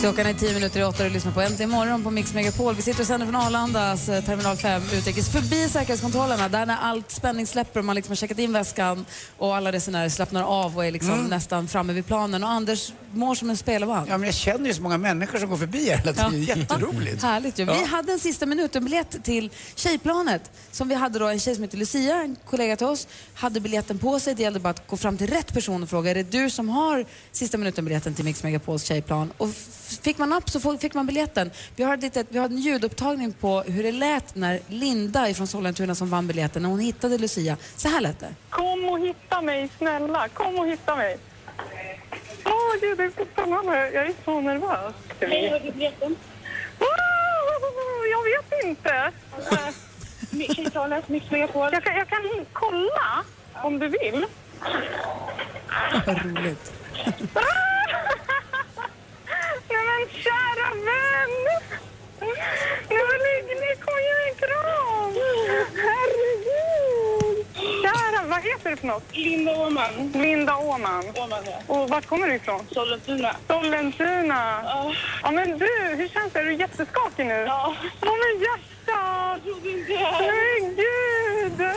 Klockan 0.00 0.26
är 0.26 0.34
10 0.34 0.54
minuter 0.54 0.80
i 0.80 0.84
8 0.84 1.04
och 1.04 1.10
lyssnar 1.10 1.32
på 1.32 1.40
Äntligen 1.40 1.70
morgon 1.70 2.02
på 2.04 2.10
Mix 2.10 2.34
Megapol. 2.34 2.74
Vi 2.74 2.82
sitter 2.82 3.00
och 3.00 3.06
sänder 3.06 3.26
från 3.26 3.36
Arlandas 3.36 4.08
eh, 4.08 4.24
terminal 4.24 4.56
5 4.56 4.82
utrikes 4.92 5.32
förbi 5.32 5.68
säkerhetskontrollerna 5.68 6.48
där 6.48 6.66
när 6.66 6.76
allt 6.76 7.10
spänning 7.10 7.46
släpper 7.46 7.80
och 7.80 7.84
man 7.86 7.96
liksom 7.96 8.10
har 8.10 8.16
checkat 8.16 8.38
in 8.38 8.52
väskan 8.52 9.06
och 9.38 9.56
alla 9.56 9.72
resenärer 9.72 10.08
slappnar 10.08 10.42
av 10.42 10.76
och 10.76 10.84
är 10.84 10.90
liksom 10.90 11.12
Mm. 11.12 11.26
nästan 11.26 11.68
framme 11.68 11.92
vid 11.92 12.06
planen 12.06 12.44
och 12.44 12.50
Anders 12.50 12.92
mår 13.12 13.34
som 13.34 13.50
en 13.50 13.56
spelvagn. 13.56 14.06
Ja, 14.08 14.18
men 14.18 14.26
jag 14.26 14.34
känner 14.34 14.66
ju 14.66 14.74
så 14.74 14.82
många 14.82 14.98
människor 14.98 15.38
som 15.38 15.50
går 15.50 15.56
förbi 15.56 15.90
här 15.90 15.96
hela 15.98 16.12
tiden. 16.12 16.42
Jätteroligt. 16.42 17.22
Härligt 17.22 17.58
ju. 17.58 17.64
Vi 17.64 17.72
Ja. 17.72 17.84
hade 17.86 18.12
en 18.12 18.18
sista 18.18 18.46
minuten-biljett 18.46 19.24
till 19.24 19.50
Tjejplanet. 19.74 20.50
Som 20.72 20.88
vi 20.88 20.94
hade 20.94 21.18
då 21.18 21.26
en 21.26 21.40
tjej 21.40 21.54
som 21.54 21.64
heter 21.64 21.78
Lucia, 21.78 22.16
en 22.22 22.36
kollega 22.50 22.76
till 22.76 22.86
oss, 22.86 23.08
hade 23.34 23.60
biljetten 23.60 23.98
på 23.98 24.20
sig. 24.20 24.34
Det 24.34 24.42
gällde 24.42 24.60
bara 24.60 24.70
att 24.70 24.86
gå 24.86 24.96
fram 24.96 25.16
till 25.18 25.26
rätt 25.26 25.54
person 25.54 25.82
och 25.82 25.88
fråga, 25.90 26.10
är 26.10 26.14
det 26.14 26.22
du 26.30 26.50
som 26.50 26.68
har 26.68 27.04
sista 27.32 27.58
minuten-biljetten 27.58 28.14
till 28.14 28.24
Mix 28.24 28.42
Megapols 28.42 28.82
tjejplan? 28.84 29.32
Och 29.38 29.48
fick 30.02 30.18
man 30.18 30.32
upp 30.32 30.50
så 30.50 30.78
fick 30.78 30.94
man 30.94 31.06
biljetten. 31.06 31.50
Vi 31.76 31.84
har, 31.84 31.96
litet, 31.96 32.26
vi 32.30 32.38
har 32.38 32.46
en 32.46 32.58
ljudupptagning 32.58 33.32
på 33.32 33.60
hur 33.60 33.82
det 33.82 33.92
lät 33.92 34.34
när 34.34 34.60
Linda 34.68 35.34
från 35.34 35.46
Sollentuna 35.46 35.94
som 35.94 36.10
vann 36.10 36.26
biljetten, 36.26 36.62
när 36.62 36.68
hon 36.70 36.80
hittade 36.80 37.18
Lucia. 37.18 37.56
Så 37.76 37.88
här 37.88 38.00
lät 38.00 38.18
det. 38.20 38.34
Kom 38.50 38.84
och 38.84 38.98
hitta 39.00 39.42
mig, 39.42 39.70
snälla. 39.78 40.28
Kom 40.28 40.58
och 40.58 40.66
hitta 40.68 40.96
mig. 40.96 41.18
Åh, 42.50 42.74
gud, 42.80 42.98
det 42.98 43.04
är 43.04 43.10
så 43.10 43.24
spännande. 43.32 43.90
Jag 43.90 44.06
är 44.06 44.14
så 44.24 44.40
nervös. 44.40 44.94
Hej, 45.20 45.48
har 45.50 45.60
du 45.60 45.70
biljetten? 45.70 46.16
Jag 48.10 48.22
vet 48.24 48.64
inte. 48.64 49.12
Tjejtalet, 50.54 51.08
Mix 51.08 51.30
Megapol. 51.30 51.68
Jag 51.72 51.84
kan, 51.84 51.96
jag 51.96 52.08
kan 52.08 52.20
kolla 52.52 53.24
om 53.62 53.78
du 53.78 53.88
vill. 53.88 54.26
Vad 56.06 56.24
roligt. 56.24 56.72
Nej 59.70 59.84
men 59.86 60.08
kära 60.22 60.68
vän! 60.74 61.34
Nej 62.20 63.02
men 63.08 63.18
lägg 63.26 63.46
ner, 63.60 63.74
kom 63.84 63.98
igen 63.98 64.22
en 64.28 64.34
kram! 64.34 65.12
Herregud! 65.84 67.46
Kära, 67.82 68.22
vad 68.38 68.52
heter 68.52 68.70
du 68.70 68.76
för 68.76 68.86
något? 68.86 69.16
Linda 69.16 69.66
Åman. 69.66 70.12
Linda 70.14 70.56
Åman. 70.56 71.04
Åman 71.14 71.42
ja. 71.44 71.74
Och 71.74 71.88
vart 71.88 72.06
kommer 72.06 72.26
du 72.26 72.34
ifrån? 72.34 72.60
Sollentuna. 72.72 73.36
Sollentuna. 73.46 74.60
Ja. 74.64 74.92
ja 75.22 75.30
men 75.30 75.58
du, 75.58 75.96
hur 75.96 76.08
känns 76.08 76.32
det? 76.32 76.38
Är 76.38 76.44
du 76.44 76.54
jätteskakig 76.54 77.26
nu? 77.26 77.34
Ja. 77.34 77.74
Ja 78.00 78.12
men 78.22 78.42
hjärtat! 78.42 79.40
Jag 79.44 79.54
trodde 79.54 79.78
inte 79.78 79.92
Herregud! 79.94 81.76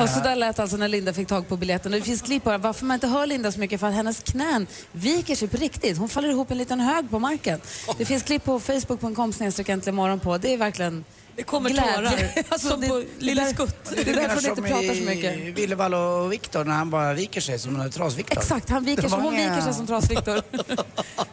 Och 0.00 0.08
så 0.08 0.20
där 0.20 0.36
lät 0.36 0.58
alltså 0.58 0.76
när 0.76 0.88
Linda 0.88 1.12
fick 1.12 1.28
tag 1.28 1.48
på 1.48 1.56
biljetten. 1.56 1.92
Och 1.92 1.98
det 1.98 2.04
finns 2.04 2.22
klipp 2.22 2.44
på 2.44 2.58
varför 2.58 2.84
man 2.84 2.94
inte 2.94 3.06
hör 3.06 3.26
Linda 3.26 3.52
så 3.52 3.60
mycket 3.60 3.80
för 3.80 3.86
att 3.86 3.94
hennes 3.94 4.22
knän 4.22 4.66
viker 4.92 5.34
sig 5.34 5.48
på 5.48 5.56
riktigt. 5.56 5.98
Hon 5.98 6.08
faller 6.08 6.28
ihop 6.28 6.50
en 6.50 6.58
liten 6.58 6.80
hög 6.80 7.10
på 7.10 7.18
marken. 7.18 7.60
Det 7.98 8.04
finns 8.04 8.22
klipp 8.22 8.44
på 8.44 8.60
facebook.com 8.60 9.32
snedstreck 9.32 9.86
morgon 9.86 10.20
på. 10.20 10.38
Det 10.38 10.54
är 10.54 10.58
verkligen 10.58 11.04
Det 11.36 11.42
kommer 11.42 11.70
tårar. 11.70 12.32
Alltså, 12.48 12.68
som 12.68 12.80
det- 12.80 12.88
på 12.88 13.04
Lille 13.18 13.46
Skutt. 13.54 13.76
Det 13.94 14.10
är 14.10 14.14
därför 14.14 14.34
hon 14.34 14.58
inte 14.58 14.62
pratar 14.62 14.94
så 14.94 15.02
mycket. 15.02 15.58
Willevall 15.58 15.94
och 15.94 16.32
Viktor 16.32 16.64
när 16.64 16.72
han 16.72 16.90
bara 16.90 17.12
viker 17.14 17.40
sig 17.40 17.58
som 17.58 17.80
en 17.80 17.90
trasviktor. 17.90 18.38
Exakt, 18.38 18.70
han 18.70 18.84
viker 18.84 19.08
sig, 19.08 19.20
hon 19.20 19.34
viker 19.34 19.60
sig 19.60 19.74
som 19.74 19.86
trasviktor. 19.86 20.42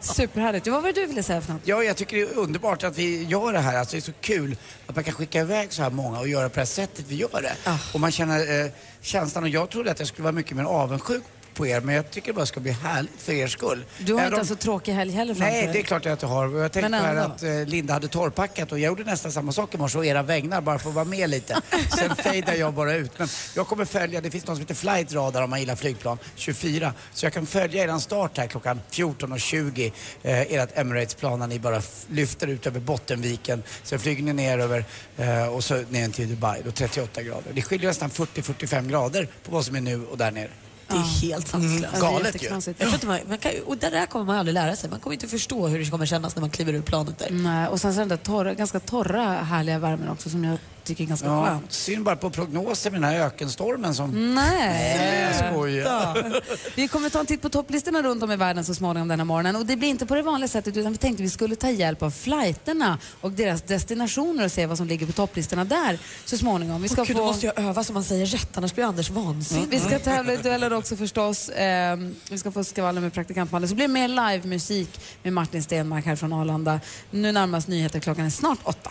Superhärligt. 0.00 0.66
Vad 0.66 0.82
var 0.82 0.92
det 0.92 1.00
du 1.00 1.06
ville 1.06 1.22
säga 1.22 1.40
för 1.40 1.52
något? 1.52 1.62
Ja, 1.64 1.82
jag 1.82 1.96
tycker 1.96 2.16
det 2.16 2.22
är 2.22 2.38
underbart 2.38 2.84
att 2.84 2.98
vi 2.98 3.24
gör 3.24 3.52
det 3.52 3.58
här. 3.58 3.78
Alltså, 3.78 3.96
det 3.96 3.98
är 3.98 4.02
så 4.02 4.12
kul 4.20 4.56
att 4.86 4.94
man 4.94 5.04
kan 5.04 5.14
skicka 5.14 5.40
iväg 5.40 5.72
så 5.72 5.82
här 5.82 5.90
många 5.90 6.18
och 6.18 6.28
göra 6.28 6.48
på 6.48 6.54
det 6.54 6.60
här 6.60 6.66
sättet 6.66 7.04
vi 7.08 7.14
gör 7.16 7.42
det. 7.42 7.54
Ah. 7.64 7.76
Och 7.94 8.00
man 8.00 8.10
känner 8.12 8.64
eh, 8.64 8.70
känslan. 9.00 9.44
Och 9.44 9.48
jag 9.50 9.70
trodde 9.70 9.90
att 9.90 9.98
jag 9.98 10.08
skulle 10.08 10.22
vara 10.22 10.32
mycket 10.32 10.56
mer 10.56 10.64
avundsjuk 10.64 11.22
på 11.60 11.66
er, 11.66 11.80
men 11.80 11.94
jag 11.94 12.10
tycker 12.10 12.26
det 12.26 12.36
bara 12.36 12.46
ska 12.46 12.60
bli 12.60 12.70
härligt 12.72 13.22
för 13.22 13.32
er 13.32 13.46
skull. 13.48 13.84
Du 13.98 14.12
har 14.12 14.20
Även 14.20 14.32
inte 14.32 14.40
om- 14.40 14.46
så 14.46 14.54
tråkig 14.56 14.92
helg 14.92 15.12
heller 15.12 15.34
framför 15.34 15.52
Nej, 15.52 15.70
det 15.72 15.78
är 15.78 15.82
klart 15.82 16.04
jag 16.04 16.16
har. 16.16 16.54
Och 16.54 16.60
Jag 16.60 16.72
tänkte 16.72 16.88
Men 16.90 17.04
ändå. 17.04 17.22
att 17.22 17.42
eh, 17.42 17.66
Linda 17.66 17.92
hade 17.94 18.08
torrpackat 18.08 18.72
och 18.72 18.78
jag 18.78 18.88
gjorde 18.88 19.04
nästan 19.04 19.32
samma 19.32 19.52
sak 19.52 19.74
i 19.74 19.78
morse 19.78 19.98
å 19.98 20.04
era 20.04 20.22
vägnar 20.22 20.60
bara 20.60 20.78
för 20.78 20.88
att 20.88 20.94
vara 20.94 21.04
med 21.04 21.30
lite. 21.30 21.60
Sen 21.98 22.16
fejdade 22.16 22.56
jag 22.58 22.74
bara 22.74 22.94
ut. 22.94 23.18
Men 23.18 23.28
jag 23.56 23.66
kommer 23.66 23.84
följa, 23.84 24.20
det 24.20 24.30
finns 24.30 24.46
något 24.46 24.56
som 24.56 24.60
heter 24.62 24.74
Flight 24.74 25.12
Radar 25.12 25.42
om 25.42 25.50
man 25.50 25.60
gillar 25.60 25.76
flygplan, 25.76 26.18
24. 26.34 26.92
Så 27.14 27.26
jag 27.26 27.32
kan 27.32 27.46
följa 27.46 27.84
eran 27.84 28.00
start 28.00 28.38
här 28.38 28.46
klockan 28.46 28.80
14.20. 28.90 29.92
Eh, 30.22 30.40
ert 30.40 30.78
Emirates-plan 30.78 31.38
när 31.38 31.46
ni 31.46 31.58
bara 31.58 31.82
lyfter 32.08 32.46
ut 32.46 32.66
över 32.66 32.80
Bottenviken. 32.80 33.62
Sen 33.82 33.98
flyger 33.98 34.22
ni 34.22 34.32
ner 34.32 34.58
över 34.58 34.84
eh, 35.16 35.46
och 35.46 35.64
så 35.64 35.74
ner 35.90 36.08
till 36.08 36.28
Dubai, 36.28 36.62
då 36.64 36.70
38 36.70 37.22
grader. 37.22 37.52
Det 37.54 37.62
skiljer 37.62 37.88
nästan 37.88 38.10
40-45 38.10 38.88
grader 38.88 39.28
på 39.44 39.52
vad 39.52 39.64
som 39.66 39.76
är 39.76 39.80
nu 39.80 40.04
och 40.06 40.18
där 40.18 40.30
nere. 40.30 40.50
Det 40.90 40.96
är 40.96 41.30
helt 41.30 41.48
sanslöst. 41.48 41.94
Mm, 41.94 42.00
galet 42.00 42.42
ju. 42.42 42.48
Jag 42.48 42.62
tror 42.62 42.94
inte 42.94 43.06
man, 43.06 43.18
man 43.28 43.38
kan, 43.38 43.52
och 43.66 43.76
det 43.76 43.90
där 43.90 44.06
kommer 44.06 44.24
man 44.24 44.36
aldrig 44.36 44.54
lära 44.54 44.76
sig. 44.76 44.90
Man 44.90 45.00
kommer 45.00 45.14
inte 45.14 45.28
förstå 45.28 45.68
hur 45.68 45.78
det 45.78 45.90
kommer 45.90 46.06
kännas 46.06 46.36
när 46.36 46.40
man 46.40 46.50
kliver 46.50 46.72
ur 46.72 46.82
planet 46.82 47.18
där. 47.18 47.28
Nej, 47.30 47.68
och 47.68 47.80
sen 47.80 47.94
så 47.94 48.00
den 48.00 48.08
där 48.08 48.16
torra, 48.16 48.54
ganska 48.54 48.80
torra, 48.80 49.22
härliga 49.22 49.78
värmen 49.78 50.08
också 50.08 50.30
som 50.30 50.44
jag 50.44 50.58
tycker 50.84 51.04
är 51.04 51.08
ganska 51.08 51.26
Ja, 51.26 51.46
skön. 51.46 51.60
synd 51.68 52.04
bara 52.04 52.16
på 52.16 52.30
prognosen 52.30 52.92
med 52.92 53.02
den 53.02 53.10
här 53.10 53.20
ökenstormen 53.26 53.94
som... 53.94 54.34
Nej! 54.34 55.34
Skojar. 55.52 56.40
Vi 56.76 56.88
kommer 56.88 57.10
ta 57.10 57.20
en 57.20 57.26
titt 57.26 57.42
på 57.42 57.48
topplistorna 57.48 58.02
runt 58.02 58.22
om 58.22 58.32
i 58.32 58.36
världen 58.36 58.64
så 58.64 58.74
småningom 58.74 59.08
denna 59.08 59.24
morgonen. 59.24 59.56
Och 59.56 59.66
det 59.66 59.76
blir 59.76 59.88
inte 59.88 60.06
på 60.06 60.14
det 60.14 60.22
vanliga 60.22 60.48
sättet 60.48 60.76
utan 60.76 60.92
vi 60.92 60.98
tänkte 60.98 61.22
vi 61.22 61.30
skulle 61.30 61.56
ta 61.56 61.70
hjälp 61.70 62.02
av 62.02 62.10
flighterna 62.10 62.98
och 63.20 63.32
deras 63.32 63.62
destinationer 63.62 64.44
och 64.44 64.52
se 64.52 64.66
vad 64.66 64.76
som 64.76 64.86
ligger 64.86 65.06
på 65.06 65.12
topplistorna 65.12 65.64
där 65.64 65.98
så 66.24 66.38
småningom. 66.38 66.82
Vi 66.82 66.88
ska 66.88 67.00
Åh, 67.00 67.06
Gud, 67.06 67.16
få... 67.16 67.22
då 67.22 67.26
måste 67.28 67.46
jag 67.46 67.58
öva 67.58 67.84
så 67.84 67.92
man 67.92 68.04
säger 68.04 68.26
rätt, 68.26 68.56
annars 68.56 68.74
blir 68.74 68.84
Anders 68.84 69.10
vansinnig. 69.10 69.68
Vi 69.70 69.80
ska 69.80 69.98
tävla 69.98 70.32
i 70.32 70.36
dueller 70.36 70.72
också 70.72 70.96
förstås. 70.96 71.50
Ehm, 71.56 72.14
vi 72.30 72.38
ska 72.38 72.52
få 72.52 72.64
skvaller 72.64 73.00
med 73.00 73.12
praktikant 73.12 73.52
Malin. 73.52 73.68
Så 73.68 73.74
blir 73.74 73.88
det 73.88 73.92
mer 73.94 74.08
livemusik 74.08 75.00
med 75.22 75.32
Martin 75.32 75.62
Stenmark 75.62 76.06
här 76.06 76.16
från 76.16 76.32
Arlanda. 76.32 76.80
Nu 77.10 77.32
närmast 77.32 77.68
nyheter, 77.68 78.00
klockan 78.00 78.26
är 78.26 78.30
snart 78.30 78.58
åtta. 78.62 78.90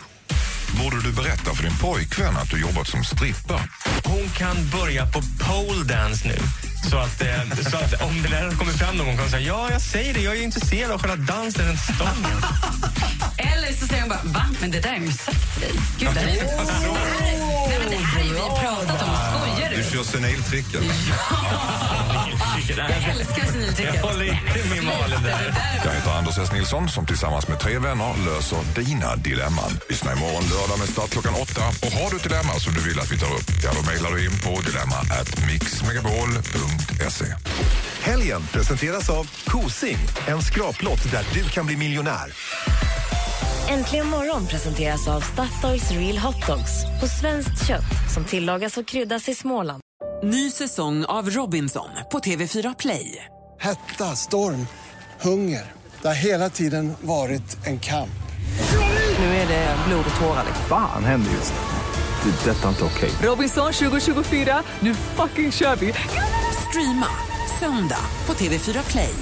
Borde 0.78 1.02
du 1.02 1.12
berätta 1.12 1.54
för 1.54 1.62
din 1.62 1.78
pojkvän 1.78 2.36
att 2.36 2.50
du 2.50 2.60
jobbat 2.60 2.88
som 2.88 3.04
strippa? 3.04 3.60
Hon 4.04 4.28
kan 4.28 4.56
börja 4.70 5.06
på 5.06 5.22
pole 5.38 5.84
dance 5.84 6.28
nu. 6.28 6.38
Så 6.90 6.96
att, 6.96 7.22
eh, 7.22 7.70
så 7.70 7.76
att 7.76 8.02
om 8.02 8.22
det 8.22 8.28
där 8.28 8.50
kommer 8.50 8.72
fram 8.72 8.96
någon 8.96 9.06
gång 9.06 9.16
kan 9.16 9.24
hon 9.24 9.30
säga 9.30 9.46
ja, 9.46 9.68
jag 9.70 9.80
säger 9.80 10.14
det, 10.14 10.20
jag 10.20 10.36
är 10.36 10.42
intresserad 10.42 10.90
av 10.90 11.00
själva 11.02 11.16
dansen, 11.16 11.66
den 11.66 11.78
stången. 11.78 12.38
Eller 13.38 13.72
så 13.80 13.86
säger 13.86 14.00
hon 14.00 14.08
bara, 14.08 14.22
va? 14.24 14.46
Men 14.60 14.70
det 14.70 14.80
där 14.80 14.88
har 14.88 14.96
jag 14.96 15.06
ju 15.06 15.12
sagt 15.12 15.54
till 15.54 15.62
dig. 15.62 15.72
Gud, 15.98 16.08
det 16.14 16.20
här 16.20 16.28
är 16.28 16.32
ju 16.32 16.40
det 16.40 16.46
här, 16.46 17.68
nej, 17.68 17.78
men 17.78 17.90
det 17.90 17.96
här 17.96 18.20
har 18.20 18.26
ju 18.26 18.32
vi 18.32 18.40
pratat 18.60 19.02
om. 19.02 19.09
Du 19.80 19.84
kör 19.84 20.02
seniltricket. 20.02 20.82
Jag 22.68 22.90
älskar 23.10 23.52
seniltricket. 23.52 23.94
Jag 23.94 24.02
håller 24.02 24.24
inte 24.24 24.68
med 24.68 24.84
Malin 24.84 25.22
där. 25.22 25.54
Jag 25.84 25.92
heter 25.92 26.10
Anders 26.10 26.38
S. 26.38 26.52
Nilsson 26.52 26.88
som 26.88 27.06
tillsammans 27.06 27.48
med 27.48 27.58
tre 27.58 27.78
vänner 27.78 28.14
löser 28.26 28.58
dina 28.74 29.16
dilemman. 29.16 29.78
Lyssna 29.88 30.12
imorgon 30.12 30.42
lördag 30.42 30.78
med 30.78 30.88
start 30.88 31.10
klockan 31.10 31.34
åtta. 31.34 31.60
Och 31.86 31.92
har 31.92 32.10
du 32.10 32.16
ett 32.16 32.22
dilemma 32.22 32.52
som 32.58 32.74
du 32.74 32.80
vill 32.80 33.00
att 33.00 33.12
vi 33.12 33.18
tar 33.18 33.34
upp, 33.34 33.50
ja 33.64 33.70
då 33.74 33.90
mejlar 33.90 34.10
du 34.10 34.24
in 34.24 34.38
på 34.38 34.60
dilemma. 34.60 34.96
Helgen 38.00 38.42
presenteras 38.52 39.10
av 39.10 39.30
Kosing, 39.46 39.98
en 40.26 40.42
skraplott 40.42 41.10
där 41.12 41.24
du 41.34 41.48
kan 41.48 41.66
bli 41.66 41.76
miljonär. 41.76 42.32
Äntligen 43.70 44.06
morgon 44.06 44.46
presenteras 44.46 45.08
av 45.08 45.20
Statoils 45.20 45.90
Real 45.90 46.18
Hot 46.18 46.46
Dogs 46.46 46.84
på 47.00 47.06
svenskt 47.06 47.66
kött 47.66 48.12
som 48.14 48.24
tillagas 48.24 48.76
och 48.76 48.86
kryddas 48.86 49.28
i 49.28 49.34
Småland. 49.34 49.80
Ny 50.22 50.50
säsong 50.50 51.04
av 51.04 51.30
Robinson 51.30 51.88
på 52.12 52.18
TV4 52.18 52.74
Play. 52.78 53.24
Hetta, 53.60 54.16
storm, 54.16 54.66
hunger. 55.20 55.72
Det 56.02 56.08
har 56.08 56.14
hela 56.14 56.50
tiden 56.50 56.92
varit 57.00 57.66
en 57.66 57.80
kamp. 57.80 58.20
Nu 59.18 59.24
är 59.24 59.48
det 59.48 59.76
blod 59.88 60.04
och 60.14 60.20
tårar. 60.20 60.46
Fan 60.68 61.04
händer 61.04 61.30
just 61.30 61.54
nu. 61.54 62.30
Det. 62.30 62.50
är 62.50 62.54
Detta 62.54 62.64
är 62.64 62.68
inte 62.68 62.84
okej. 62.84 63.10
Robinson 63.22 63.72
2024, 63.72 64.62
nu 64.80 64.94
fucking 64.94 65.52
kör 65.52 65.76
vi! 65.76 65.94
Streama 66.68 67.06
söndag 67.60 68.04
på 68.26 68.32
TV4 68.32 68.90
Play. 68.90 69.14